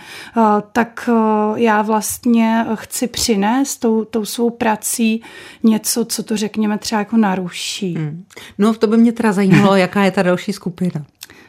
Tak 0.73 1.09
já 1.55 1.83
vlastně 1.83 2.67
chci 2.75 3.07
přinést 3.07 3.77
tou, 3.77 4.05
tou 4.05 4.25
svou 4.25 4.51
prací 4.51 5.23
něco, 5.63 6.05
co 6.05 6.23
to 6.23 6.37
řekněme 6.37 6.79
třeba 6.79 6.99
jako 6.99 7.17
naruší. 7.17 7.95
Hmm. 7.95 8.25
No 8.59 8.75
to 8.75 8.87
by 8.87 8.97
mě 8.97 9.13
teda 9.13 9.33
zajímalo, 9.33 9.77
jaká 9.87 10.05
je 10.05 10.11
ta 10.11 10.23
další 10.23 10.53
skupina. 10.53 11.05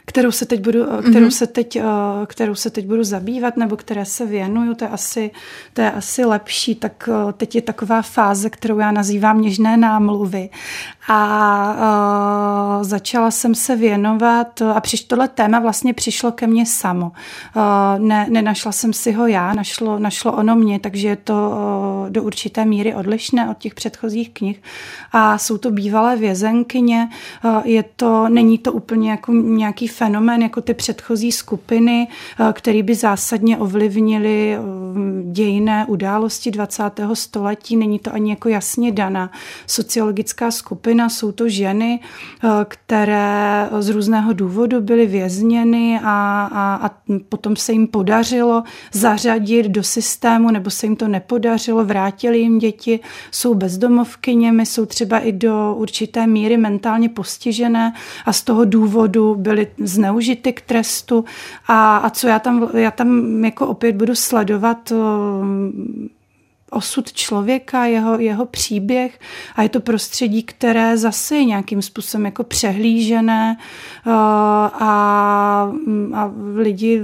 Kterou 0.06 0.32
se 0.32 0.46
teď 0.46 0.62
budu, 0.62 0.84
mm-hmm. 0.84 1.10
kterou 1.10 1.32
se 1.32 1.48
teď, 1.48 1.80
kterou 2.28 2.56
se 2.56 2.70
teď 2.70 2.86
budu 2.86 3.04
zabývat, 3.04 3.58
nebo 3.58 3.76
které 3.76 4.06
se 4.06 4.26
věnuju, 4.26 4.74
to 4.74 4.86
je 4.86 4.90
asi, 4.90 5.32
to 5.74 5.82
je 5.82 5.92
asi 5.92 6.26
lepší, 6.26 6.76
tak 6.76 7.10
teď 7.38 7.56
je 7.56 7.62
taková 7.62 8.02
fáze, 8.02 8.50
kterou 8.50 8.80
já 8.80 8.92
nazývám 8.92 9.42
něžné 9.42 9.78
námluvy. 9.78 10.50
A 11.10 12.80
začala 12.82 13.32
jsem 13.32 13.56
se 13.56 13.76
věnovat 13.76 14.62
a 14.62 14.80
přiš, 14.80 15.04
tohle 15.04 15.28
téma 15.28 15.60
vlastně 15.60 15.94
přišlo 15.94 16.32
ke 16.32 16.48
mně 16.48 16.66
samo. 16.66 17.12
Ne, 17.98 18.28
nenašla 18.30 18.72
jsem 18.72 18.94
si 18.94 19.12
ho 19.12 19.28
já, 19.28 19.54
našlo, 19.54 20.00
našlo 20.00 20.32
ono 20.32 20.56
mě, 20.56 20.80
takže 20.80 21.08
je 21.08 21.16
to 21.16 21.56
do 22.10 22.24
určité 22.24 22.66
míry 22.66 22.96
odlišné 22.96 23.50
od 23.50 23.58
těch 23.58 23.74
předchozích 23.74 24.34
knih. 24.34 24.62
A 25.12 25.38
jsou 25.38 25.58
to 25.58 25.72
bývalé 25.72 26.16
vězenkyně, 26.16 27.10
je 27.64 27.84
to, 27.96 28.30
není 28.30 28.58
to 28.58 28.74
úplně 28.74 29.12
jako 29.12 29.32
nějaký 29.32 29.88
fenomén 29.96 30.42
jako 30.42 30.62
ty 30.62 30.74
předchozí 30.74 31.32
skupiny, 31.32 32.08
uh, 32.40 32.52
které 32.52 32.84
by 32.84 32.96
zásadně 32.96 33.58
ovlivnily 33.58 34.58
uh, 34.60 34.66
dějinné 35.32 35.86
události 35.86 36.52
20. 36.52 36.84
století, 37.14 37.78
není 37.78 38.00
to 38.00 38.14
ani 38.14 38.30
jako 38.30 38.50
jasně 38.50 38.92
daná 38.92 39.32
sociologická 39.68 40.52
skupina, 40.52 40.66
skupina, 40.66 41.10
jsou 41.10 41.32
to 41.32 41.50
ženy, 41.50 42.00
eh, 42.44 42.48
které 42.68 43.70
z 43.80 43.90
různého 43.90 44.34
důvodu 44.34 44.82
byly 44.82 45.06
vězněny 45.06 46.00
a, 46.04 46.50
a, 46.52 46.88
a 46.88 46.92
potom 47.30 47.56
se 47.56 47.72
jim 47.72 47.88
podařilo 47.88 48.64
zařadit 48.94 49.66
do 49.68 49.84
systému, 49.84 50.52
nebo 50.52 50.70
se 50.70 50.86
jim 50.86 50.96
to 50.96 51.08
nepodařilo, 51.08 51.86
vrátili 51.86 52.40
jim 52.40 52.58
děti, 52.58 53.00
jsou 53.32 53.54
bezdomovkyněmi, 53.54 54.66
jsou 54.66 54.86
třeba 54.86 55.20
i 55.20 55.32
do 55.32 55.76
určité 55.78 56.28
míry 56.28 56.58
mentálně 56.58 57.10
postižené 57.10 57.94
a 58.26 58.34
z 58.34 58.42
toho 58.42 58.66
důvodu 58.66 59.36
byly 59.36 59.68
zneužity 59.88 60.54
k 60.54 60.62
trestu. 60.62 61.26
A, 61.68 61.98
a 61.98 62.10
co 62.10 62.28
já 62.28 62.40
tam, 62.40 62.70
já 62.74 62.92
tam 62.92 63.46
jako 63.46 63.68
opět 63.68 63.96
budu 63.96 64.16
sledovat 64.16 64.94
osud 66.72 67.14
člověka, 67.14 67.86
jeho, 67.86 68.20
jeho 68.20 68.46
příběh 68.46 69.20
a 69.56 69.64
je 69.64 69.70
to 69.70 69.80
prostředí, 69.80 70.44
které 70.44 70.98
zase 70.98 71.36
je 71.36 71.46
nějakým 71.46 71.82
způsobem 71.82 72.26
jako 72.26 72.44
přehlížené 72.44 73.58
uh, 74.06 74.14
a, 74.14 75.72
a 76.16 76.32
lidi 76.56 77.02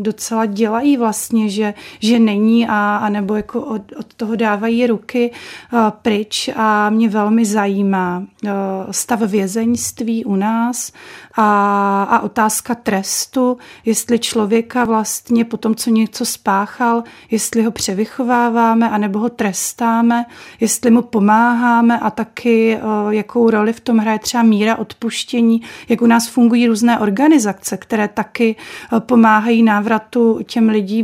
docela 0.00 0.46
dělají 0.46 0.96
vlastně, 0.96 1.48
že, 1.48 1.74
že 2.00 2.18
není 2.18 2.68
a, 2.68 2.96
a 2.96 3.08
nebo 3.08 3.34
jako 3.34 3.60
od, 3.60 3.82
od 3.98 4.14
toho 4.14 4.36
dávají 4.36 4.86
ruky 4.86 5.30
uh, 5.72 5.78
pryč 5.90 6.50
a 6.56 6.90
mě 6.90 7.08
velmi 7.08 7.44
zajímá 7.44 8.18
uh, 8.44 8.50
stav 8.90 9.20
vězeňství 9.20 10.24
u 10.24 10.36
nás 10.36 10.92
a, 11.34 12.02
a 12.02 12.20
otázka 12.20 12.74
trestu, 12.74 13.58
jestli 13.84 14.18
člověka 14.18 14.84
vlastně 14.84 15.44
po 15.44 15.56
tom, 15.56 15.74
co 15.74 15.90
něco 15.90 16.24
spáchal, 16.24 17.02
jestli 17.30 17.62
ho 17.62 17.70
převychováváme, 17.70 18.90
anebo 18.96 19.18
ho 19.18 19.28
trestáme, 19.28 20.24
jestli 20.60 20.90
mu 20.90 21.02
pomáháme 21.02 21.98
a 21.98 22.10
taky 22.10 22.78
jakou 23.10 23.50
roli 23.50 23.72
v 23.72 23.80
tom 23.80 23.98
hraje 23.98 24.18
třeba 24.18 24.42
míra 24.42 24.76
odpuštění, 24.76 25.62
jak 25.88 26.02
u 26.02 26.06
nás 26.06 26.28
fungují 26.28 26.66
různé 26.66 26.98
organizace, 26.98 27.76
které 27.76 28.08
taky 28.08 28.56
pomáhají 28.98 29.62
návratu 29.62 30.40
těm 30.46 30.68
lidí, 30.68 31.02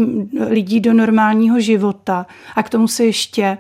lidí 0.49 0.81
do 0.81 0.93
normálního 0.93 1.61
života. 1.61 2.27
A 2.57 2.63
k 2.63 2.69
tomu 2.69 2.89
se 2.89 3.05
ještě 3.05 3.59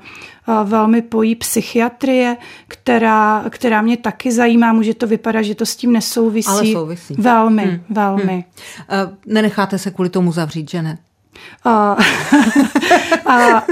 velmi 0.64 1.03
pojí 1.03 1.35
psychiatrie, 1.35 2.37
která, 2.68 3.45
která 3.51 3.83
mě 3.83 3.97
taky 3.97 4.33
zajímá. 4.33 4.73
Může 4.73 4.95
to 4.95 5.07
vypadat, 5.07 5.42
že 5.42 5.55
to 5.55 5.66
s 5.66 5.77
tím 5.77 5.92
nesouvisí. 5.92 6.49
Ale 6.49 6.66
souvisí. 6.66 7.14
Velmi, 7.18 7.62
hmm. 7.62 7.81
velmi. 7.90 8.45
Hmm. 8.88 9.16
Nenecháte 9.27 9.79
se 9.79 9.90
kvůli 9.90 10.11
tomu 10.11 10.33
zavřít, 10.33 10.71
že 10.71 10.83
ne? 10.83 10.99
A, 11.64 11.97
a, 13.27 13.64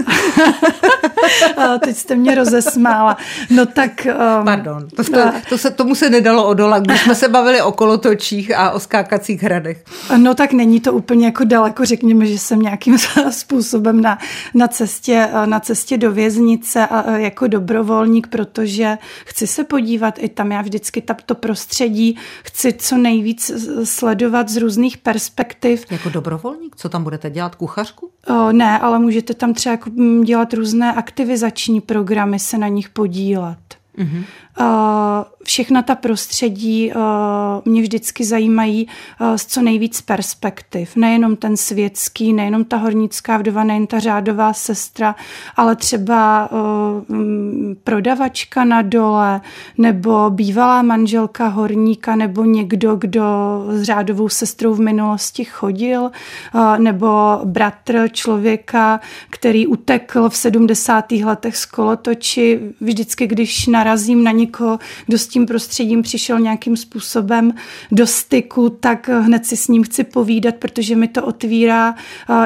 a 1.56 1.78
teď 1.84 1.96
jste 1.96 2.16
mě 2.16 2.34
rozesmála. 2.34 3.16
No 3.50 3.66
tak... 3.66 4.06
Um, 4.38 4.44
Pardon, 4.44 4.88
to, 4.96 5.04
to, 5.04 5.32
to 5.48 5.58
se, 5.58 5.70
tomu 5.70 5.94
se 5.94 6.10
nedalo 6.10 6.48
odolat, 6.48 6.82
když 6.82 7.00
jsme 7.00 7.14
se 7.14 7.28
bavili 7.28 7.62
o 7.62 7.72
kolotočích 7.72 8.58
a 8.58 8.70
o 8.70 8.80
skákacích 8.80 9.42
hradech. 9.42 9.84
No 10.16 10.34
tak 10.34 10.52
není 10.52 10.80
to 10.80 10.92
úplně 10.92 11.26
jako 11.26 11.44
daleko, 11.44 11.84
řekněme, 11.84 12.26
že 12.26 12.38
jsem 12.38 12.62
nějakým 12.62 12.96
způsobem 13.30 14.00
na, 14.00 14.18
na, 14.54 14.68
cestě, 14.68 15.28
na 15.46 15.60
cestě 15.60 15.98
do 15.98 16.12
věznice 16.12 16.86
a, 16.86 17.10
jako 17.16 17.46
dobrovolník, 17.46 18.26
protože 18.26 18.98
chci 19.24 19.46
se 19.46 19.64
podívat 19.64 20.14
i 20.18 20.28
tam, 20.28 20.52
já 20.52 20.62
vždycky 20.62 21.00
tam 21.00 21.16
to 21.26 21.34
prostředí 21.34 22.18
chci 22.44 22.72
co 22.72 22.96
nejvíc 22.96 23.50
sledovat 23.84 24.48
z 24.48 24.56
různých 24.56 24.98
perspektiv. 24.98 25.84
Jako 25.90 26.08
dobrovolník? 26.08 26.76
Co 26.76 26.88
tam 26.88 27.02
budete 27.02 27.30
dělat? 27.30 27.49
Kuchařku? 27.54 28.10
O, 28.26 28.52
ne, 28.52 28.78
ale 28.78 28.98
můžete 28.98 29.34
tam 29.34 29.54
třeba 29.54 29.72
jako 29.72 29.90
mm, 29.90 30.24
dělat 30.24 30.54
různé 30.54 30.92
aktivizační 30.92 31.80
programy, 31.80 32.38
se 32.38 32.58
na 32.58 32.68
nich 32.68 32.88
podílet. 32.88 33.58
Mm-hmm. 33.98 34.24
Všechna 35.44 35.82
ta 35.82 35.94
prostředí 35.94 36.92
mě 37.64 37.82
vždycky 37.82 38.24
zajímají 38.24 38.88
z 39.36 39.46
co 39.46 39.62
nejvíc 39.62 40.00
perspektiv. 40.00 40.96
Nejenom 40.96 41.36
ten 41.36 41.56
světský, 41.56 42.32
nejenom 42.32 42.64
ta 42.64 42.76
hornická 42.76 43.36
vdova, 43.36 43.64
nejen 43.64 43.86
ta 43.86 43.98
řádová 43.98 44.52
sestra, 44.52 45.14
ale 45.56 45.76
třeba 45.76 46.48
prodavačka 47.84 48.64
na 48.64 48.82
dole, 48.82 49.40
nebo 49.78 50.30
bývalá 50.30 50.82
manželka 50.82 51.46
horníka, 51.48 52.16
nebo 52.16 52.44
někdo, 52.44 52.96
kdo 52.96 53.24
s 53.68 53.82
řádovou 53.82 54.28
sestrou 54.28 54.74
v 54.74 54.80
minulosti 54.80 55.44
chodil, 55.44 56.10
nebo 56.78 57.08
bratr 57.44 58.08
člověka, 58.12 59.00
který 59.30 59.66
utekl 59.66 60.28
v 60.28 60.36
70. 60.36 61.12
letech 61.12 61.56
z 61.56 61.66
kolotoči. 61.66 62.60
Vždycky, 62.80 63.26
když 63.26 63.66
narazím 63.66 64.24
na 64.24 64.30
někoho, 64.40 64.78
kdo 65.06 65.18
s 65.18 65.28
tím 65.28 65.46
prostředím 65.46 66.02
přišel 66.02 66.40
nějakým 66.40 66.76
způsobem 66.76 67.54
do 67.92 68.06
styku, 68.06 68.68
tak 68.68 69.08
hned 69.08 69.46
si 69.46 69.56
s 69.56 69.68
ním 69.68 69.82
chci 69.82 70.04
povídat, 70.04 70.54
protože 70.54 70.96
mi 70.96 71.08
to 71.08 71.24
otvírá 71.24 71.94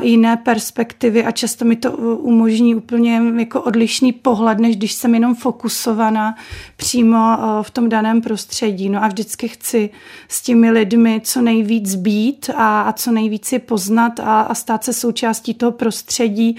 jiné 0.03 0.37
perspektivy 0.37 1.25
a 1.25 1.31
často 1.31 1.65
mi 1.65 1.77
to 1.77 1.93
umožní 2.17 2.75
úplně 2.75 3.23
jako 3.37 3.61
odlišný 3.61 4.13
pohled, 4.13 4.59
než 4.59 4.77
když 4.77 4.93
jsem 4.93 5.15
jenom 5.15 5.35
fokusovaná 5.35 6.35
přímo 6.77 7.19
v 7.63 7.71
tom 7.71 7.89
daném 7.89 8.21
prostředí. 8.21 8.89
No 8.89 9.05
a 9.05 9.09
vždycky 9.09 9.49
chci 9.49 9.91
s 10.29 10.43
těmi 10.43 10.71
lidmi 10.71 11.21
co 11.25 11.41
nejvíc 11.41 11.95
být 11.95 12.51
a, 12.57 12.81
a 12.81 12.93
co 12.93 13.13
nejvíc 13.13 13.53
je 13.53 13.59
poznat 13.59 14.21
a, 14.21 14.41
a 14.41 14.55
stát 14.55 14.85
se 14.85 14.93
součástí 14.93 15.55
toho 15.55 15.73
prostředí. 15.73 16.57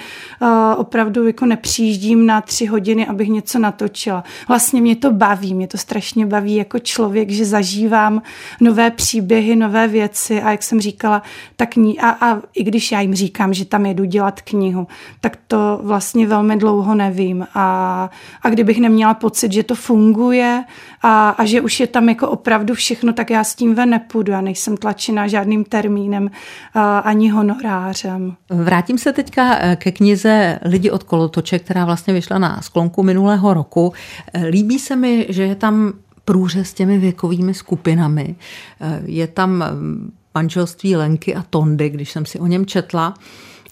Opravdu 0.77 1.27
jako 1.27 1.45
nepřijíždím 1.45 2.25
na 2.25 2.41
tři 2.41 2.65
hodiny, 2.65 3.07
abych 3.07 3.27
něco 3.27 3.59
natočila. 3.59 4.23
Vlastně 4.47 4.81
mě 4.81 4.95
to 4.95 5.11
baví, 5.11 5.24
mě 5.33 5.67
to 5.67 5.77
strašně 5.77 6.25
baví 6.25 6.55
jako 6.55 6.79
člověk, 6.79 7.29
že 7.29 7.45
zažívám 7.45 8.21
nové 8.61 8.91
příběhy, 8.91 9.55
nové 9.55 9.87
věci 9.87 10.41
a 10.41 10.51
jak 10.51 10.63
jsem 10.63 10.81
říkala, 10.81 11.21
tak 11.55 11.75
ní, 11.75 11.99
a, 11.99 12.09
a 12.09 12.41
i 12.53 12.63
když 12.63 12.91
já 12.91 13.01
jim 13.01 13.15
říkám, 13.15 13.53
že 13.53 13.65
tam 13.65 13.85
jedu 13.85 14.05
dělat 14.05 14.41
knihu, 14.41 14.87
tak 15.21 15.37
to 15.47 15.79
vlastně 15.83 16.27
velmi 16.27 16.57
dlouho 16.57 16.95
nevím 16.95 17.47
a, 17.53 18.09
a 18.41 18.49
kdybych 18.49 18.79
neměla 18.79 19.13
pocit, 19.13 19.51
že 19.51 19.63
to 19.63 19.75
funguje 19.75 20.63
a, 21.01 21.29
a 21.29 21.45
že 21.45 21.61
už 21.61 21.79
je 21.79 21.87
tam 21.87 22.09
jako 22.09 22.29
opravdu 22.29 22.73
všechno, 22.73 23.13
tak 23.13 23.29
já 23.29 23.43
s 23.43 23.55
tím 23.55 23.75
ven 23.75 23.89
nepůjdu 23.89 24.33
a 24.33 24.41
nejsem 24.41 24.77
tlačena 24.77 25.27
žádným 25.27 25.63
termínem 25.63 26.31
a, 26.73 26.99
ani 26.99 27.29
honorářem. 27.29 28.35
Vrátím 28.49 28.97
se 28.97 29.13
teďka 29.13 29.57
eh, 29.59 29.75
ke 29.75 29.91
knize 29.91 30.59
Lidi 30.65 30.91
od 30.91 31.03
kolotoče, 31.03 31.59
která 31.59 31.85
vlastně 31.85 32.13
vyšla 32.13 32.37
na 32.37 32.61
sklonku 32.61 33.03
minulého 33.03 33.53
roku. 33.53 33.93
Eh, 34.33 34.45
líbí 34.45 34.79
se 34.79 34.95
mi, 34.95 35.14
že 35.29 35.43
je 35.43 35.55
tam 35.55 35.93
průřez 36.25 36.73
těmi 36.73 36.97
věkovými 36.97 37.53
skupinami. 37.53 38.35
Eh, 38.81 39.01
je 39.05 39.27
tam 39.27 39.51
mm, 39.51 40.11
manželství 40.35 40.95
Lenky 40.95 41.35
a 41.35 41.43
Tondy, 41.49 41.89
když 41.89 42.11
jsem 42.11 42.25
si 42.25 42.39
o 42.39 42.47
něm 42.47 42.65
četla, 42.65 43.13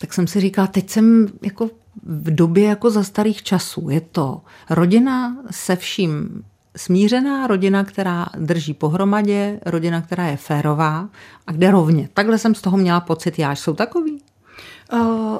tak 0.01 0.13
jsem 0.13 0.27
si 0.27 0.41
říkala, 0.41 0.67
teď 0.67 0.89
jsem 0.89 1.27
jako 1.41 1.69
v 2.03 2.35
době 2.35 2.63
jako 2.63 2.89
za 2.89 3.03
starých 3.03 3.43
časů. 3.43 3.89
Je 3.89 4.01
to 4.01 4.41
rodina 4.69 5.37
se 5.51 5.75
vším 5.75 6.43
smířená, 6.77 7.47
rodina, 7.47 7.83
která 7.83 8.25
drží 8.37 8.73
pohromadě, 8.73 9.59
rodina, 9.65 10.01
která 10.01 10.27
je 10.27 10.37
férová 10.37 11.09
a 11.47 11.51
kde 11.51 11.71
rovně. 11.71 12.09
Takhle 12.13 12.37
jsem 12.37 12.55
z 12.55 12.61
toho 12.61 12.77
měla 12.77 12.99
pocit 12.99 13.39
já. 13.39 13.55
Jsou 13.55 13.73
takový? 13.73 14.21
Uh, 14.93 15.37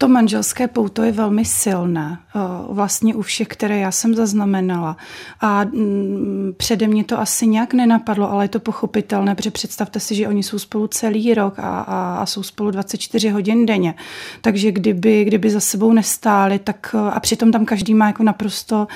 To 0.00 0.08
manželské 0.08 0.68
pouto 0.68 1.02
je 1.02 1.12
velmi 1.12 1.44
silné, 1.44 2.18
eh, 2.36 2.38
vlastně 2.68 3.14
u 3.14 3.22
všech, 3.22 3.48
které 3.48 3.78
já 3.78 3.90
jsem 3.90 4.14
zaznamenala. 4.14 4.96
A 5.40 5.64
mm, 5.64 6.54
přede 6.56 6.86
mě 6.86 7.04
to 7.04 7.20
asi 7.20 7.46
nějak 7.46 7.74
nenapadlo, 7.74 8.32
ale 8.32 8.44
je 8.44 8.48
to 8.48 8.60
pochopitelné, 8.60 9.34
protože 9.34 9.50
představte 9.50 10.00
si, 10.00 10.14
že 10.14 10.28
oni 10.28 10.42
jsou 10.42 10.58
spolu 10.58 10.86
celý 10.86 11.34
rok 11.34 11.58
a, 11.58 11.80
a, 11.80 12.16
a 12.16 12.26
jsou 12.26 12.42
spolu 12.42 12.70
24 12.70 13.28
hodin 13.28 13.66
denně. 13.66 13.94
Takže 14.40 14.72
kdyby, 14.72 15.24
kdyby 15.24 15.50
za 15.50 15.60
sebou 15.60 15.92
nestáli, 15.92 16.58
tak 16.58 16.94
eh, 16.94 17.10
a 17.10 17.20
přitom 17.20 17.52
tam 17.52 17.64
každý 17.64 17.94
má 17.94 18.06
jako 18.06 18.22
naprosto, 18.22 18.86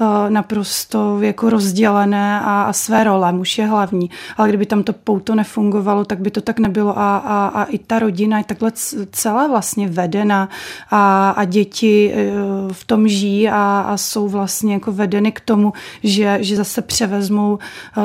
eh, 0.00 0.30
naprosto 0.30 1.22
jako 1.22 1.50
rozdělené 1.50 2.40
a, 2.40 2.62
a 2.62 2.72
své 2.72 3.04
role, 3.04 3.32
muž 3.32 3.58
je 3.58 3.66
hlavní. 3.66 4.10
Ale 4.36 4.48
kdyby 4.48 4.66
tam 4.66 4.82
to 4.82 4.92
pouto 4.92 5.34
nefungovalo, 5.34 6.04
tak 6.04 6.20
by 6.20 6.30
to 6.30 6.40
tak 6.40 6.58
nebylo 6.58 6.98
a, 6.98 7.16
a, 7.16 7.46
a 7.46 7.64
i 7.64 7.78
ta 7.78 7.98
rodina 7.98 8.38
je 8.38 8.44
takhle 8.44 8.72
celá 9.10 9.46
vlastně 9.46 9.88
vedena 9.88 10.48
a, 10.90 11.30
a 11.30 11.44
děti 11.44 12.12
e, 12.14 12.32
v 12.72 12.84
tom 12.84 13.08
žijí 13.08 13.48
a, 13.48 13.80
a 13.80 13.96
jsou 13.96 14.28
vlastně 14.28 14.72
jako 14.72 14.92
vedeny 14.92 15.32
k 15.32 15.40
tomu, 15.40 15.72
že, 16.02 16.38
že 16.40 16.56
zase 16.56 16.82
převezmou, 16.82 17.58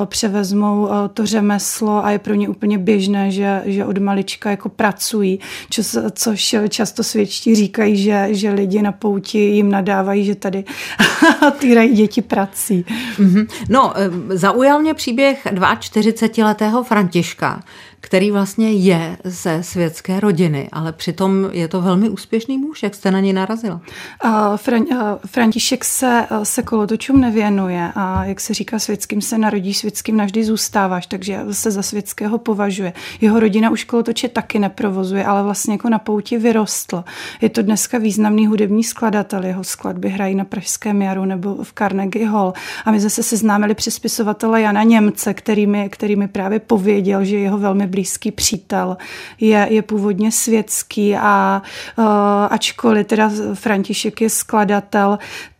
e, 0.03 0.05
převezmou 0.05 0.89
e, 0.89 1.09
to 1.09 1.25
řemeslo 1.25 2.05
a 2.05 2.11
je 2.11 2.19
pro 2.19 2.33
ně 2.33 2.49
úplně 2.49 2.77
běžné, 2.77 3.31
že, 3.31 3.61
že 3.65 3.85
od 3.85 3.97
malička 3.97 4.49
jako 4.49 4.69
pracují, 4.69 5.39
což, 5.69 5.97
což 6.11 6.55
často 6.69 7.03
svědčí 7.03 7.55
říkají, 7.55 7.97
že, 7.97 8.27
že 8.31 8.51
lidi 8.51 8.81
na 8.81 8.91
pouti 8.91 9.37
jim 9.37 9.71
nadávají, 9.71 10.25
že 10.25 10.35
tady 10.35 10.63
týrají 11.59 11.95
děti 11.95 12.21
prací. 12.21 12.85
Mm-hmm. 13.17 13.47
No, 13.69 13.93
zaujal 14.29 14.79
mě 14.79 14.93
příběh 14.93 15.45
42-letého 15.45 16.83
Františka, 16.83 17.63
který 17.99 18.31
vlastně 18.31 18.71
je 18.71 19.17
ze 19.23 19.63
světské 19.63 20.19
rodiny, 20.19 20.69
ale 20.71 20.93
přitom 20.93 21.49
je 21.51 21.67
to 21.67 21.81
velmi 21.81 22.09
úspěšný 22.09 22.57
muž. 22.57 22.83
Jak 22.83 22.95
jste 22.95 23.11
na 23.11 23.19
něj 23.19 23.33
narazila? 23.33 23.81
Uh, 24.25 24.31
Fran, 24.55 24.81
uh, 24.81 24.97
František 25.25 25.85
se, 25.85 26.27
se 26.43 26.63
kolotočům 26.63 27.21
nevěnuje 27.21 27.91
a 27.95 28.25
jak 28.25 28.39
se 28.39 28.53
říká, 28.53 28.79
světským 28.79 29.21
se 29.21 29.37
narodí, 29.37 29.73
světským 29.73 30.17
navždy 30.17 30.43
zůstáváš, 30.43 31.07
takže 31.07 31.39
se 31.51 31.71
za 31.71 31.81
světského 31.81 32.37
považuje. 32.37 32.93
Jeho 33.21 33.39
rodina 33.39 33.69
už 33.69 33.83
kolotoče 33.83 34.29
taky 34.29 34.59
neprovozuje, 34.59 35.25
ale 35.25 35.43
vlastně 35.43 35.73
jako 35.73 35.89
na 35.89 35.99
pouti 35.99 36.37
vyrostl. 36.37 37.03
Je 37.41 37.49
to 37.49 37.61
dneska 37.61 37.97
významný 37.97 38.47
hudební 38.47 38.83
skladatel, 38.83 39.45
jeho 39.45 39.63
skladby 39.63 40.09
hrají 40.09 40.35
na 40.35 40.45
Pražském 40.45 41.01
jaru 41.01 41.25
nebo 41.25 41.55
v 41.63 41.73
Carnegie 41.73 42.27
Hall. 42.27 42.53
A 42.85 42.91
my 42.91 42.99
zase 42.99 43.23
seznámili 43.23 43.75
přes 43.75 43.95
spisovatele 43.95 44.61
Jana 44.61 44.83
Němce, 44.83 45.33
který 45.33 45.67
mi, 45.67 45.89
který 45.89 46.15
mi 46.15 46.27
právě 46.27 46.59
pověděl, 46.59 47.25
že 47.25 47.37
jeho 47.37 47.57
velmi 47.57 47.86
blízký 47.87 48.31
přítel, 48.31 48.97
je, 49.39 49.67
je 49.69 49.81
původně 49.81 50.31
světský 50.31 51.15
a 51.15 51.61
uh, 51.97 52.05
ačkoliv 52.49 53.07
teda 53.07 53.31
František 53.53 54.21
je 54.21 54.29
skladatel, 54.29 55.17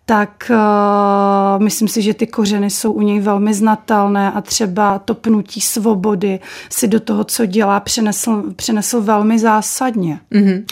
tak 0.09 0.51
uh, 0.51 1.63
myslím 1.63 1.87
si, 1.87 2.01
že 2.01 2.13
ty 2.13 2.27
kořeny 2.27 2.69
jsou 2.69 2.91
u 2.91 3.01
něj 3.01 3.19
velmi 3.19 3.53
znatelné 3.53 4.31
a 4.31 4.41
třeba 4.41 4.99
to 4.99 5.13
pnutí 5.13 5.61
svobody 5.61 6.39
si 6.69 6.87
do 6.87 6.99
toho, 6.99 7.23
co 7.23 7.45
dělá, 7.45 7.79
přenesl, 7.79 8.43
přenesl 8.55 9.01
velmi 9.01 9.39
zásadně. 9.39 10.19
Mm-hmm. 10.31 10.63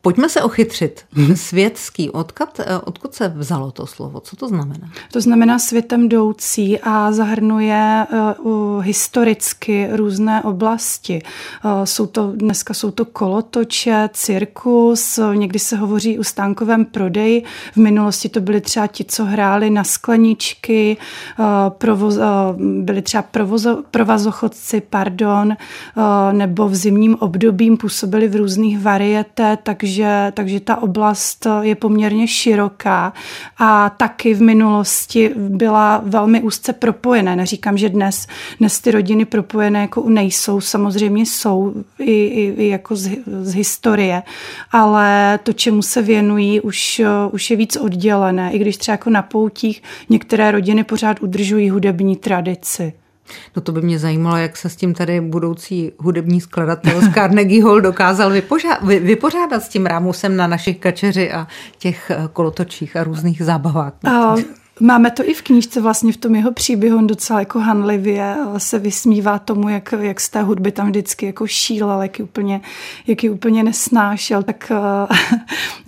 Pojďme 0.00 0.28
se 0.28 0.42
ochytřit. 0.42 1.04
Mm-hmm. 1.16 1.34
Světský, 1.34 2.10
odkud, 2.10 2.60
eh, 2.60 2.78
odkud 2.78 3.14
se 3.14 3.28
vzalo 3.28 3.70
to 3.70 3.86
slovo? 3.86 4.20
Co 4.20 4.36
to 4.36 4.48
znamená? 4.48 4.90
To 5.12 5.20
znamená 5.20 5.58
světem 5.58 6.04
jdoucí 6.04 6.78
a 6.80 7.12
zahrnuje 7.12 8.06
uh, 8.38 8.84
historicky 8.84 9.88
různé 9.92 10.42
oblasti. 10.42 11.22
Uh, 11.64 11.84
jsou 11.84 12.06
to, 12.06 12.32
dneska 12.36 12.74
jsou 12.74 12.90
to 12.90 13.04
kolotoče, 13.04 14.08
cirkus, 14.12 15.20
někdy 15.34 15.58
se 15.58 15.76
hovoří 15.76 16.18
o 16.18 16.24
stánkovém 16.24 16.84
prodeji. 16.84 17.44
V 17.72 17.76
minulosti 17.76 18.28
to 18.28 18.40
byly 18.40 18.60
třeba 18.60 18.79
třeba 18.80 18.86
ti, 18.86 19.04
co 19.04 19.24
hráli 19.24 19.70
na 19.70 19.84
skleničky, 19.84 20.96
eh, 20.96 21.44
provoz, 21.68 22.16
eh, 22.16 22.22
byli 22.58 23.02
třeba 23.02 23.22
provozo, 23.22 23.82
provazochodci, 23.90 24.82
pardon, 24.90 25.52
eh, 25.52 26.32
nebo 26.32 26.68
v 26.68 26.74
zimním 26.74 27.16
obdobím 27.20 27.76
působili 27.76 28.28
v 28.28 28.36
různých 28.36 28.80
varietě, 28.80 29.58
takže, 29.62 30.32
takže 30.34 30.60
ta 30.60 30.82
oblast 30.82 31.46
je 31.60 31.74
poměrně 31.74 32.26
široká 32.26 33.12
a 33.58 33.90
taky 33.90 34.34
v 34.34 34.42
minulosti 34.42 35.30
byla 35.36 36.00
velmi 36.04 36.42
úzce 36.42 36.72
propojené. 36.72 37.36
Neříkám, 37.36 37.78
že 37.78 37.88
dnes, 37.88 38.26
dnes 38.58 38.80
ty 38.80 38.90
rodiny 38.90 39.24
propojené 39.24 39.80
jako 39.80 40.08
nejsou, 40.08 40.60
samozřejmě 40.60 41.26
jsou 41.26 41.74
i, 41.98 42.12
i, 42.12 42.54
i 42.58 42.68
jako 42.68 42.96
z, 42.96 43.10
z 43.42 43.54
historie, 43.54 44.22
ale 44.72 45.38
to, 45.42 45.52
čemu 45.52 45.82
se 45.82 46.02
věnují, 46.02 46.60
už, 46.60 47.02
už 47.32 47.50
je 47.50 47.56
víc 47.56 47.76
oddělené, 47.76 48.52
i 48.52 48.58
když 48.58 48.69
když 48.70 48.76
třeba 48.76 48.92
jako 48.92 49.10
na 49.10 49.22
poutích 49.22 49.82
některé 50.08 50.50
rodiny 50.50 50.84
pořád 50.84 51.20
udržují 51.20 51.70
hudební 51.70 52.16
tradici. 52.16 52.92
No 53.56 53.62
to 53.62 53.72
by 53.72 53.82
mě 53.82 53.98
zajímalo, 53.98 54.36
jak 54.36 54.56
se 54.56 54.68
s 54.68 54.76
tím 54.76 54.94
tady 54.94 55.20
budoucí 55.20 55.92
hudební 55.98 56.40
skladatel 56.40 57.00
z 57.00 57.14
Carnegie 57.14 57.64
Hall 57.64 57.80
dokázal 57.80 58.30
vypořádat, 58.30 58.82
vypořádat 58.82 59.62
s 59.62 59.68
tím 59.68 59.86
rámusem 59.86 60.36
na 60.36 60.46
našich 60.46 60.78
kačeři 60.78 61.32
a 61.32 61.46
těch 61.78 62.10
eh, 62.10 62.28
kolotočích 62.32 62.96
a 62.96 63.04
různých 63.04 63.42
zábavách. 63.42 63.92
A 64.04 64.34
Máme 64.82 65.10
to 65.10 65.28
i 65.28 65.34
v 65.34 65.42
knížce, 65.42 65.80
vlastně 65.80 66.12
v 66.12 66.16
tom 66.16 66.34
jeho 66.34 66.52
příběhu, 66.52 66.98
on 66.98 67.06
docela 67.06 67.38
jako 67.38 67.58
hanlivě 67.58 68.36
se 68.58 68.78
vysmívá 68.78 69.38
tomu, 69.38 69.68
jak, 69.68 69.94
jak 70.00 70.20
z 70.20 70.28
té 70.28 70.42
hudby 70.42 70.72
tam 70.72 70.88
vždycky 70.88 71.26
jako 71.26 71.46
šílel, 71.46 72.02
jak 72.02 72.18
ji 72.18 72.22
úplně, 72.22 72.60
jak 73.06 73.24
ji 73.24 73.30
úplně 73.30 73.62
nesnášel, 73.62 74.42
tak, 74.42 74.72
eh, 74.74 75.14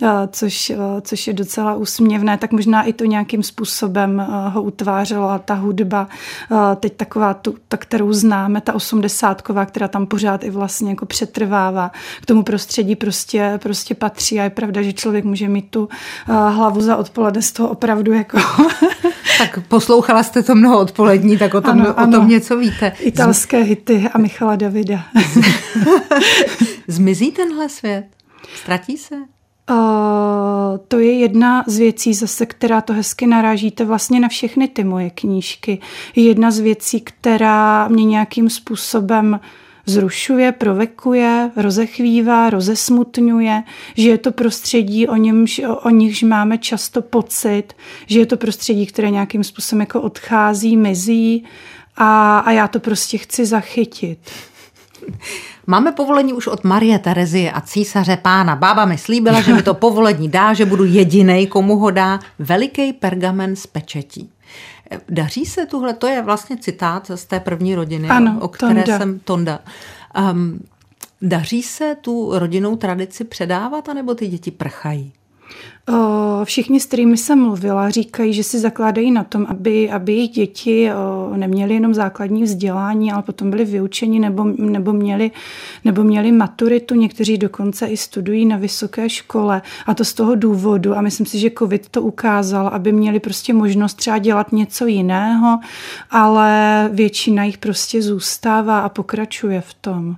eh, 0.03 0.27
což, 0.31 0.69
eh, 0.69 0.77
což 1.01 1.27
je 1.27 1.33
docela 1.33 1.75
úsměvné, 1.75 2.37
tak 2.37 2.51
možná 2.51 2.83
i 2.83 2.93
to 2.93 3.05
nějakým 3.05 3.43
způsobem 3.43 4.27
ho 4.49 4.61
utvářelo 4.61 5.29
a 5.29 5.39
ta 5.39 5.53
hudba, 5.53 6.07
teď 6.79 6.93
taková, 6.93 7.33
tu, 7.33 7.55
ta, 7.67 7.77
kterou 7.77 8.13
známe, 8.13 8.61
ta 8.61 8.73
osmdesátková, 8.73 9.65
která 9.65 9.87
tam 9.87 10.05
pořád 10.05 10.43
i 10.43 10.49
vlastně 10.49 10.89
jako 10.89 11.05
přetrvává, 11.05 11.91
k 12.21 12.25
tomu 12.25 12.43
prostředí 12.43 12.95
prostě, 12.95 13.59
prostě 13.63 13.95
patří 13.95 14.39
a 14.39 14.43
je 14.43 14.49
pravda, 14.49 14.81
že 14.81 14.93
člověk 14.93 15.25
může 15.25 15.47
mít 15.47 15.69
tu 15.69 15.89
hlavu 16.27 16.81
za 16.81 16.97
odpoledne 16.97 17.41
z 17.41 17.51
toho 17.51 17.69
opravdu 17.69 18.13
jako 18.13 18.37
tak 19.37 19.67
poslouchala 19.67 20.23
jste 20.23 20.43
to 20.43 20.55
mnoho 20.55 20.79
odpolední, 20.79 21.37
tak 21.37 21.53
o 21.53 21.61
tom, 21.61 21.81
ano, 21.81 21.99
ano. 21.99 22.17
o 22.17 22.19
tom 22.19 22.29
něco 22.29 22.57
víte. 22.57 22.93
Italské 22.99 23.57
hity 23.57 24.09
a 24.13 24.17
Michala 24.17 24.55
Davida. 24.55 25.05
Zmizí 26.87 27.31
tenhle 27.31 27.69
svět? 27.69 28.05
Ztratí 28.55 28.97
se? 28.97 29.15
Uh, 29.15 29.77
to 30.87 30.99
je 30.99 31.19
jedna 31.19 31.63
z 31.67 31.77
věcí 31.77 32.13
zase, 32.13 32.45
která 32.45 32.81
to 32.81 32.93
hezky 32.93 33.27
narážíte 33.27 33.85
vlastně 33.85 34.19
na 34.19 34.27
všechny 34.27 34.67
ty 34.67 34.83
moje 34.83 35.09
knížky. 35.09 35.79
Jedna 36.15 36.51
z 36.51 36.59
věcí, 36.59 37.01
která 37.01 37.87
mě 37.87 38.05
nějakým 38.05 38.49
způsobem 38.49 39.39
uh, 39.43 39.49
zrušuje, 39.85 40.51
provekuje, 40.51 41.51
rozechvívá, 41.55 42.49
rozesmutňuje, 42.49 43.63
že 43.97 44.09
je 44.09 44.17
to 44.17 44.31
prostředí, 44.31 45.07
o, 45.07 45.15
němž, 45.15 45.61
o 45.83 45.89
nichž 45.89 46.23
máme 46.23 46.57
často 46.57 47.01
pocit, 47.01 47.63
že 48.05 48.19
je 48.19 48.25
to 48.25 48.37
prostředí, 48.37 48.85
které 48.85 49.09
nějakým 49.09 49.43
způsobem 49.43 49.79
jako 49.79 50.01
odchází, 50.01 50.77
mizí 50.77 51.43
a, 51.97 52.39
a 52.39 52.51
já 52.51 52.67
to 52.67 52.79
prostě 52.79 53.17
chci 53.17 53.45
zachytit. 53.45 54.19
Máme 55.67 55.91
povolení 55.91 56.33
už 56.33 56.47
od 56.47 56.63
Marie 56.63 56.99
Terezie 56.99 57.51
a 57.51 57.61
císaře 57.61 58.17
pána. 58.17 58.55
Bába 58.55 58.85
mi 58.85 58.97
slíbila, 58.97 59.41
že 59.41 59.53
mi 59.53 59.61
to 59.63 59.73
povolení 59.73 60.29
dá, 60.29 60.53
že 60.53 60.65
budu 60.65 60.85
jediný, 60.85 61.47
komu 61.47 61.77
ho 61.77 61.91
dá 61.91 62.19
veliký 62.39 62.93
pergamen 62.93 63.55
z 63.55 63.67
pečetí. 63.67 64.29
Daří 65.09 65.45
se 65.45 65.65
tuhle, 65.65 65.93
to 65.93 66.07
je 66.07 66.21
vlastně 66.21 66.57
citát 66.57 67.11
z 67.15 67.25
té 67.25 67.39
první 67.39 67.75
rodiny, 67.75 68.09
ano, 68.09 68.37
o 68.41 68.47
které 68.47 68.83
tonda. 68.83 68.97
jsem 68.97 69.19
Tonda. 69.19 69.59
Um, 70.31 70.63
daří 71.21 71.63
se 71.63 71.95
tu 72.01 72.39
rodinnou 72.39 72.75
tradici 72.75 73.23
předávat, 73.23 73.89
anebo 73.89 74.15
ty 74.15 74.27
děti 74.27 74.51
prchají? 74.51 75.13
Všichni, 76.43 76.79
s 76.79 76.85
kterými 76.85 77.17
jsem 77.17 77.39
mluvila, 77.39 77.89
říkají, 77.89 78.33
že 78.33 78.43
si 78.43 78.59
zakládají 78.59 79.11
na 79.11 79.23
tom, 79.23 79.45
aby, 79.49 79.91
aby 79.91 80.13
jejich 80.13 80.31
děti 80.31 80.89
neměly 81.35 81.73
jenom 81.73 81.93
základní 81.93 82.43
vzdělání, 82.43 83.11
ale 83.11 83.23
potom 83.23 83.49
byly 83.49 83.65
vyučeni 83.65 84.19
nebo, 84.19 84.43
nebo, 84.43 84.93
měli, 84.93 85.31
nebo 85.85 86.03
měli 86.03 86.31
maturitu. 86.31 86.95
Někteří 86.95 87.37
dokonce 87.37 87.87
i 87.87 87.97
studují 87.97 88.45
na 88.45 88.57
vysoké 88.57 89.09
škole 89.09 89.61
a 89.85 89.93
to 89.93 90.05
z 90.05 90.13
toho 90.13 90.35
důvodu. 90.35 90.97
A 90.97 91.01
myslím 91.01 91.25
si, 91.25 91.39
že 91.39 91.51
covid 91.59 91.89
to 91.89 92.01
ukázal, 92.01 92.67
aby 92.67 92.91
měli 92.91 93.19
prostě 93.19 93.53
možnost 93.53 93.93
třeba 93.93 94.17
dělat 94.17 94.51
něco 94.51 94.85
jiného, 94.85 95.59
ale 96.11 96.89
většina 96.93 97.43
jich 97.43 97.57
prostě 97.57 98.01
zůstává 98.01 98.79
a 98.79 98.89
pokračuje 98.89 99.61
v 99.61 99.73
tom. 99.73 100.15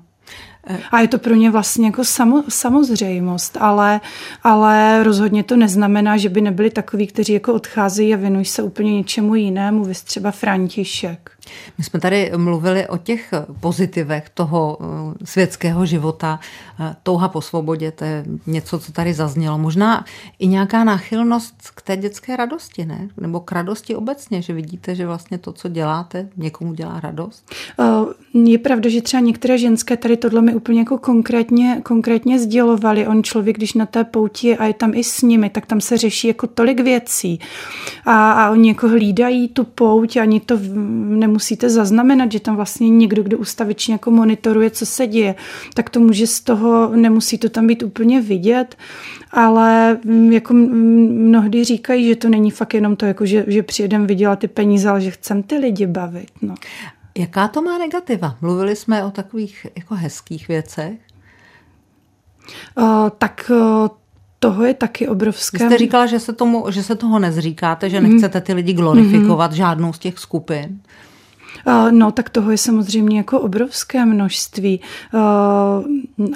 A 0.91 0.99
je 0.99 1.07
to 1.07 1.17
pro 1.17 1.35
ně 1.35 1.51
vlastně 1.51 1.85
jako 1.85 2.03
samo, 2.03 2.43
samozřejmost, 2.49 3.57
ale, 3.59 4.01
ale 4.43 5.03
rozhodně 5.03 5.43
to 5.43 5.55
neznamená, 5.55 6.17
že 6.17 6.29
by 6.29 6.41
nebyli 6.41 6.69
takoví, 6.69 7.07
kteří 7.07 7.33
jako 7.33 7.53
odcházejí 7.53 8.13
a 8.13 8.17
věnují 8.17 8.45
se 8.45 8.63
úplně 8.63 8.93
něčemu 8.93 9.35
jinému, 9.35 9.83
vy 9.83 9.93
třeba 9.93 10.31
František. 10.31 11.34
My 11.77 11.83
jsme 11.83 11.99
tady 11.99 12.31
mluvili 12.37 12.87
o 12.87 12.97
těch 12.97 13.33
pozitivech 13.59 14.29
toho 14.29 14.77
eh, 14.81 14.85
světského 15.25 15.85
života. 15.85 16.39
Eh, 16.79 16.95
touha 17.03 17.27
po 17.27 17.41
svobodě, 17.41 17.91
to 17.91 18.03
je 18.05 18.25
něco, 18.47 18.79
co 18.79 18.91
tady 18.91 19.13
zaznělo. 19.13 19.57
Možná 19.57 20.05
i 20.39 20.47
nějaká 20.47 20.83
náchylnost 20.83 21.55
k 21.75 21.81
té 21.81 21.97
dětské 21.97 22.35
radosti, 22.35 22.85
ne? 22.85 23.09
Nebo 23.17 23.39
k 23.39 23.51
radosti 23.51 23.95
obecně, 23.95 24.41
že 24.41 24.53
vidíte, 24.53 24.95
že 24.95 25.07
vlastně 25.07 25.37
to, 25.37 25.51
co 25.51 25.69
děláte, 25.69 26.29
někomu 26.37 26.73
dělá 26.73 26.99
radost? 26.99 27.51
Eh, 27.79 27.85
je 28.33 28.59
pravda, 28.59 28.89
že 28.89 29.01
třeba 29.01 29.21
některé 29.21 29.57
ženské 29.57 29.97
tady 29.97 30.17
tohle 30.17 30.41
mi 30.41 30.55
úplně 30.55 30.79
jako 30.79 30.97
konkrétně, 30.97 31.81
konkrétně 31.83 32.39
sdělovali. 32.39 33.07
On 33.07 33.23
člověk, 33.23 33.57
když 33.57 33.73
na 33.73 33.85
té 33.85 34.03
pouti 34.03 34.57
a 34.57 34.65
je 34.65 34.73
tam 34.73 34.93
i 34.93 35.03
s 35.03 35.21
nimi, 35.21 35.49
tak 35.49 35.65
tam 35.65 35.81
se 35.81 35.97
řeší 35.97 36.27
jako 36.27 36.47
tolik 36.47 36.79
věcí. 36.79 37.39
A, 38.05 38.31
a 38.31 38.51
oni 38.51 38.69
jako 38.69 38.87
hlídají 38.87 39.47
tu 39.47 39.63
pouť, 39.63 40.17
ani 40.17 40.39
to 40.39 40.57
nemusíte 41.35 41.69
zaznamenat, 41.69 42.31
že 42.31 42.39
tam 42.39 42.55
vlastně 42.55 42.89
někdo, 42.89 43.23
kdo 43.23 43.37
ustavičně 43.37 43.93
jako 43.93 44.11
monitoruje, 44.11 44.69
co 44.69 44.85
se 44.85 45.07
děje, 45.07 45.35
tak 45.73 45.89
to 45.89 45.99
může 45.99 46.27
z 46.27 46.39
toho, 46.39 46.95
nemusí 46.95 47.37
to 47.37 47.49
tam 47.49 47.67
být 47.67 47.83
úplně 47.83 48.21
vidět, 48.21 48.75
ale 49.31 49.99
mm, 50.05 50.31
jako 50.31 50.53
mnohdy 50.53 51.63
říkají, 51.63 52.07
že 52.07 52.15
to 52.15 52.29
není 52.29 52.51
fakt 52.51 52.73
jenom 52.73 52.95
to, 52.95 53.05
jako 53.05 53.25
že, 53.25 53.45
že 53.47 53.63
přijedem 53.63 54.07
vydělat 54.07 54.39
ty 54.39 54.47
peníze, 54.47 54.89
ale 54.89 55.01
že 55.01 55.11
chcem 55.11 55.43
ty 55.43 55.57
lidi 55.57 55.87
bavit. 55.87 56.31
No. 56.41 56.55
Jaká 57.17 57.47
to 57.47 57.61
má 57.61 57.77
negativa? 57.77 58.37
Mluvili 58.41 58.75
jsme 58.75 59.03
o 59.03 59.11
takových 59.11 59.67
jako 59.75 59.95
hezkých 59.95 60.47
věcech. 60.47 60.99
Uh, 62.77 63.09
tak 63.17 63.51
uh, 63.51 63.87
toho 64.39 64.65
je 64.65 64.73
taky 64.73 65.07
obrovské. 65.07 65.57
Vy 65.57 65.65
jste 65.65 65.77
říkala, 65.77 66.05
že 66.05 66.19
se, 66.19 66.33
tomu, 66.33 66.65
že 66.69 66.83
se 66.83 66.95
toho 66.95 67.19
nezříkáte, 67.19 67.89
že 67.89 68.01
nechcete 68.01 68.41
ty 68.41 68.53
lidi 68.53 68.73
glorifikovat, 68.73 69.51
mm-hmm. 69.51 69.55
žádnou 69.55 69.93
z 69.93 69.99
těch 69.99 70.19
skupin. 70.19 70.79
No, 71.91 72.11
tak 72.11 72.29
toho 72.29 72.51
je 72.51 72.57
samozřejmě 72.57 73.17
jako 73.17 73.39
obrovské 73.39 74.05
množství. 74.05 74.79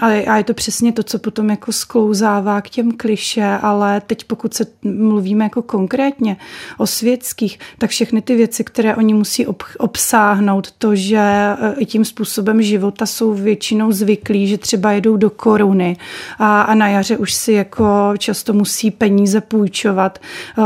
A 0.01 0.37
je 0.37 0.43
to 0.43 0.53
přesně 0.53 0.91
to, 0.91 1.03
co 1.03 1.19
potom 1.19 1.49
jako 1.49 1.71
sklouzává 1.71 2.61
k 2.61 2.69
těm 2.69 2.91
kliše, 2.91 3.45
ale 3.61 4.01
teď 4.07 4.23
pokud 4.23 4.53
se 4.53 4.65
mluvíme 4.83 5.45
jako 5.45 5.61
konkrétně 5.61 6.37
o 6.77 6.87
světských, 6.87 7.59
tak 7.77 7.89
všechny 7.89 8.21
ty 8.21 8.35
věci, 8.35 8.63
které 8.63 8.95
oni 8.95 9.13
musí 9.13 9.47
obsáhnout, 9.77 10.71
to, 10.71 10.95
že 10.95 11.17
e, 11.17 11.55
i 11.77 11.85
tím 11.85 12.05
způsobem 12.05 12.61
života 12.61 13.05
jsou 13.05 13.33
většinou 13.33 13.91
zvyklí, 13.91 14.47
že 14.47 14.57
třeba 14.57 14.91
jedou 14.91 15.17
do 15.17 15.29
koruny 15.29 15.97
a, 16.39 16.61
a 16.61 16.73
na 16.75 16.87
jaře 16.87 17.17
už 17.17 17.33
si 17.33 17.51
jako 17.51 18.13
často 18.17 18.53
musí 18.53 18.91
peníze 18.91 19.41
půjčovat, 19.41 20.19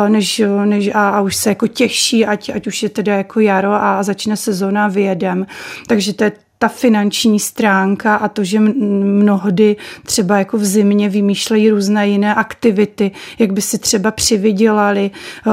e, 0.05 0.09
než, 0.09 0.41
než 0.65 0.89
a, 0.93 1.09
a 1.09 1.21
už 1.21 1.35
se 1.35 1.49
jako 1.49 1.67
těší, 1.67 2.25
ať, 2.25 2.49
ať 2.55 2.67
už 2.67 2.83
je 2.83 2.89
teda 2.89 3.15
jako 3.15 3.39
jaro 3.39 3.73
a 3.73 4.03
začne 4.03 4.37
se 4.37 4.53
sezóna 4.53 4.87
vyjedem. 4.87 5.45
Takže 5.87 6.13
to 6.13 6.23
je 6.23 6.31
ta 6.63 6.69
finanční 6.69 7.39
stránka 7.39 8.15
a 8.15 8.27
to, 8.27 8.43
že 8.43 8.59
mnohdy 8.59 9.75
třeba 10.05 10.37
jako 10.37 10.57
v 10.57 10.65
zimě 10.65 11.09
vymýšlejí 11.09 11.69
různé 11.69 12.07
jiné 12.07 12.35
aktivity, 12.35 13.11
jak 13.39 13.53
by 13.53 13.61
si 13.61 13.77
třeba 13.77 14.11
přivydělali, 14.11 15.11
eh, 15.11 15.51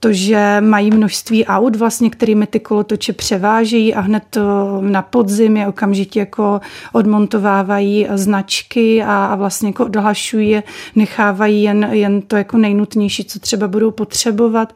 to, 0.00 0.12
že 0.12 0.56
mají 0.60 0.90
množství 0.90 1.46
aut 1.46 1.76
vlastně, 1.76 2.10
kterými 2.10 2.46
ty 2.46 2.60
kolotoče 2.60 3.12
převážejí 3.12 3.94
a 3.94 4.00
hned 4.00 4.36
eh, 4.36 4.40
na 4.80 5.02
podzim 5.02 5.56
je 5.56 5.66
okamžitě 5.66 6.18
jako 6.18 6.60
odmontovávají 6.92 8.06
značky 8.14 9.02
a, 9.02 9.34
vlastně 9.34 9.68
jako 9.68 9.84
odhlašují 9.84 10.62
nechávají 10.96 11.62
jen, 11.62 11.88
jen 11.92 12.22
to 12.22 12.36
jako 12.36 12.56
nejnutnější, 12.56 13.24
co 13.24 13.38
třeba 13.38 13.68
budou 13.68 13.90
potřebovat. 13.90 14.72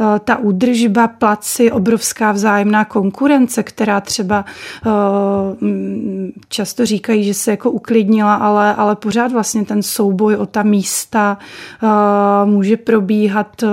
Eh, 0.00 0.18
ta 0.18 0.36
údržba, 0.36 1.08
placi, 1.08 1.72
obrovská 1.72 2.32
vzájemná 2.32 2.84
konkurence, 2.84 3.62
která 3.62 4.00
třeba 4.00 4.44
často 6.48 6.86
říkají, 6.86 7.24
že 7.24 7.34
se 7.34 7.50
jako 7.50 7.70
uklidnila, 7.70 8.34
ale, 8.34 8.74
ale 8.74 8.96
pořád 8.96 9.32
vlastně 9.32 9.64
ten 9.64 9.82
souboj 9.82 10.36
o 10.36 10.46
ta 10.46 10.62
místa 10.62 11.38
může 12.44 12.76
probíhat 12.76 13.64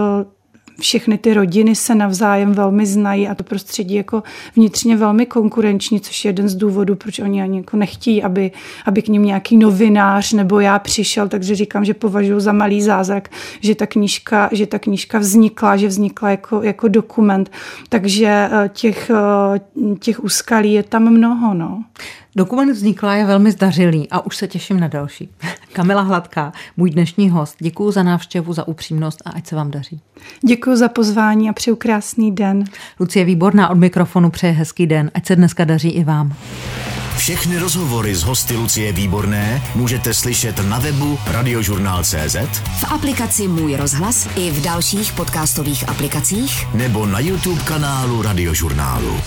všechny 0.79 1.17
ty 1.17 1.33
rodiny 1.33 1.75
se 1.75 1.95
navzájem 1.95 2.53
velmi 2.53 2.85
znají 2.85 3.27
a 3.27 3.35
to 3.35 3.43
prostředí 3.43 3.95
jako 3.95 4.23
vnitřně 4.55 4.97
velmi 4.97 5.25
konkurenční, 5.25 5.99
což 5.99 6.25
je 6.25 6.29
jeden 6.29 6.49
z 6.49 6.55
důvodů, 6.55 6.95
proč 6.95 7.19
oni 7.19 7.41
ani 7.41 7.57
jako 7.57 7.77
nechtějí, 7.77 8.23
aby, 8.23 8.51
aby 8.85 9.01
k 9.01 9.07
ním 9.07 9.23
nějaký 9.23 9.57
novinář 9.57 10.33
nebo 10.33 10.59
já 10.59 10.79
přišel, 10.79 11.27
takže 11.27 11.55
říkám, 11.55 11.85
že 11.85 11.93
považuji 11.93 12.39
za 12.39 12.51
malý 12.51 12.81
zázrak, 12.81 13.29
že 13.61 13.75
ta 13.75 13.85
knížka, 13.85 14.49
že 14.51 14.67
ta 14.67 14.79
knížka 14.79 15.19
vznikla, 15.19 15.77
že 15.77 15.87
vznikla 15.87 16.29
jako, 16.29 16.63
jako 16.63 16.87
dokument, 16.87 17.51
takže 17.89 18.49
eh, 18.51 18.69
těch, 18.73 19.11
eh, 19.11 19.95
těch 19.99 20.23
úskalí 20.23 20.73
je 20.73 20.83
tam 20.83 21.09
mnoho. 21.09 21.53
No. 21.53 21.83
Dokument 22.37 22.71
vznikla 22.71 23.15
je 23.15 23.25
velmi 23.25 23.51
zdařilý 23.51 24.09
a 24.09 24.25
už 24.25 24.37
se 24.37 24.47
těším 24.47 24.79
na 24.79 24.87
další. 24.87 25.29
Kamila 25.73 26.01
Hladká, 26.01 26.53
můj 26.77 26.89
dnešní 26.89 27.29
host. 27.29 27.55
Děkuji 27.59 27.91
za 27.91 28.03
návštěvu, 28.03 28.53
za 28.53 28.67
upřímnost 28.67 29.21
a 29.25 29.29
ať 29.29 29.47
se 29.47 29.55
vám 29.55 29.71
daří. 29.71 30.01
Děkuji 30.47 30.75
za 30.75 30.89
pozvání 30.89 31.49
a 31.49 31.53
přeju 31.53 31.75
krásný 31.75 32.31
den. 32.31 32.63
Lucie 32.99 33.25
Výborná 33.25 33.69
od 33.69 33.77
mikrofonu 33.77 34.29
přeje 34.29 34.53
hezký 34.53 34.87
den. 34.87 35.11
Ať 35.13 35.25
se 35.25 35.35
dneska 35.35 35.65
daří 35.65 35.89
i 35.89 36.03
vám. 36.03 36.33
Všechny 37.17 37.57
rozhovory 37.57 38.15
z 38.15 38.23
hosty 38.23 38.55
Lucie 38.55 38.91
Výborné 38.91 39.61
můžete 39.75 40.13
slyšet 40.13 40.69
na 40.69 40.79
webu 40.79 41.17
radiožurnál.cz 41.31 42.35
v 42.79 42.83
aplikaci 42.91 43.47
Můj 43.47 43.75
rozhlas 43.75 44.27
i 44.35 44.51
v 44.51 44.61
dalších 44.61 45.13
podcastových 45.13 45.89
aplikacích 45.89 46.73
nebo 46.73 47.05
na 47.05 47.19
YouTube 47.19 47.61
kanálu 47.61 48.21
Radiožurnálu. 48.21 49.17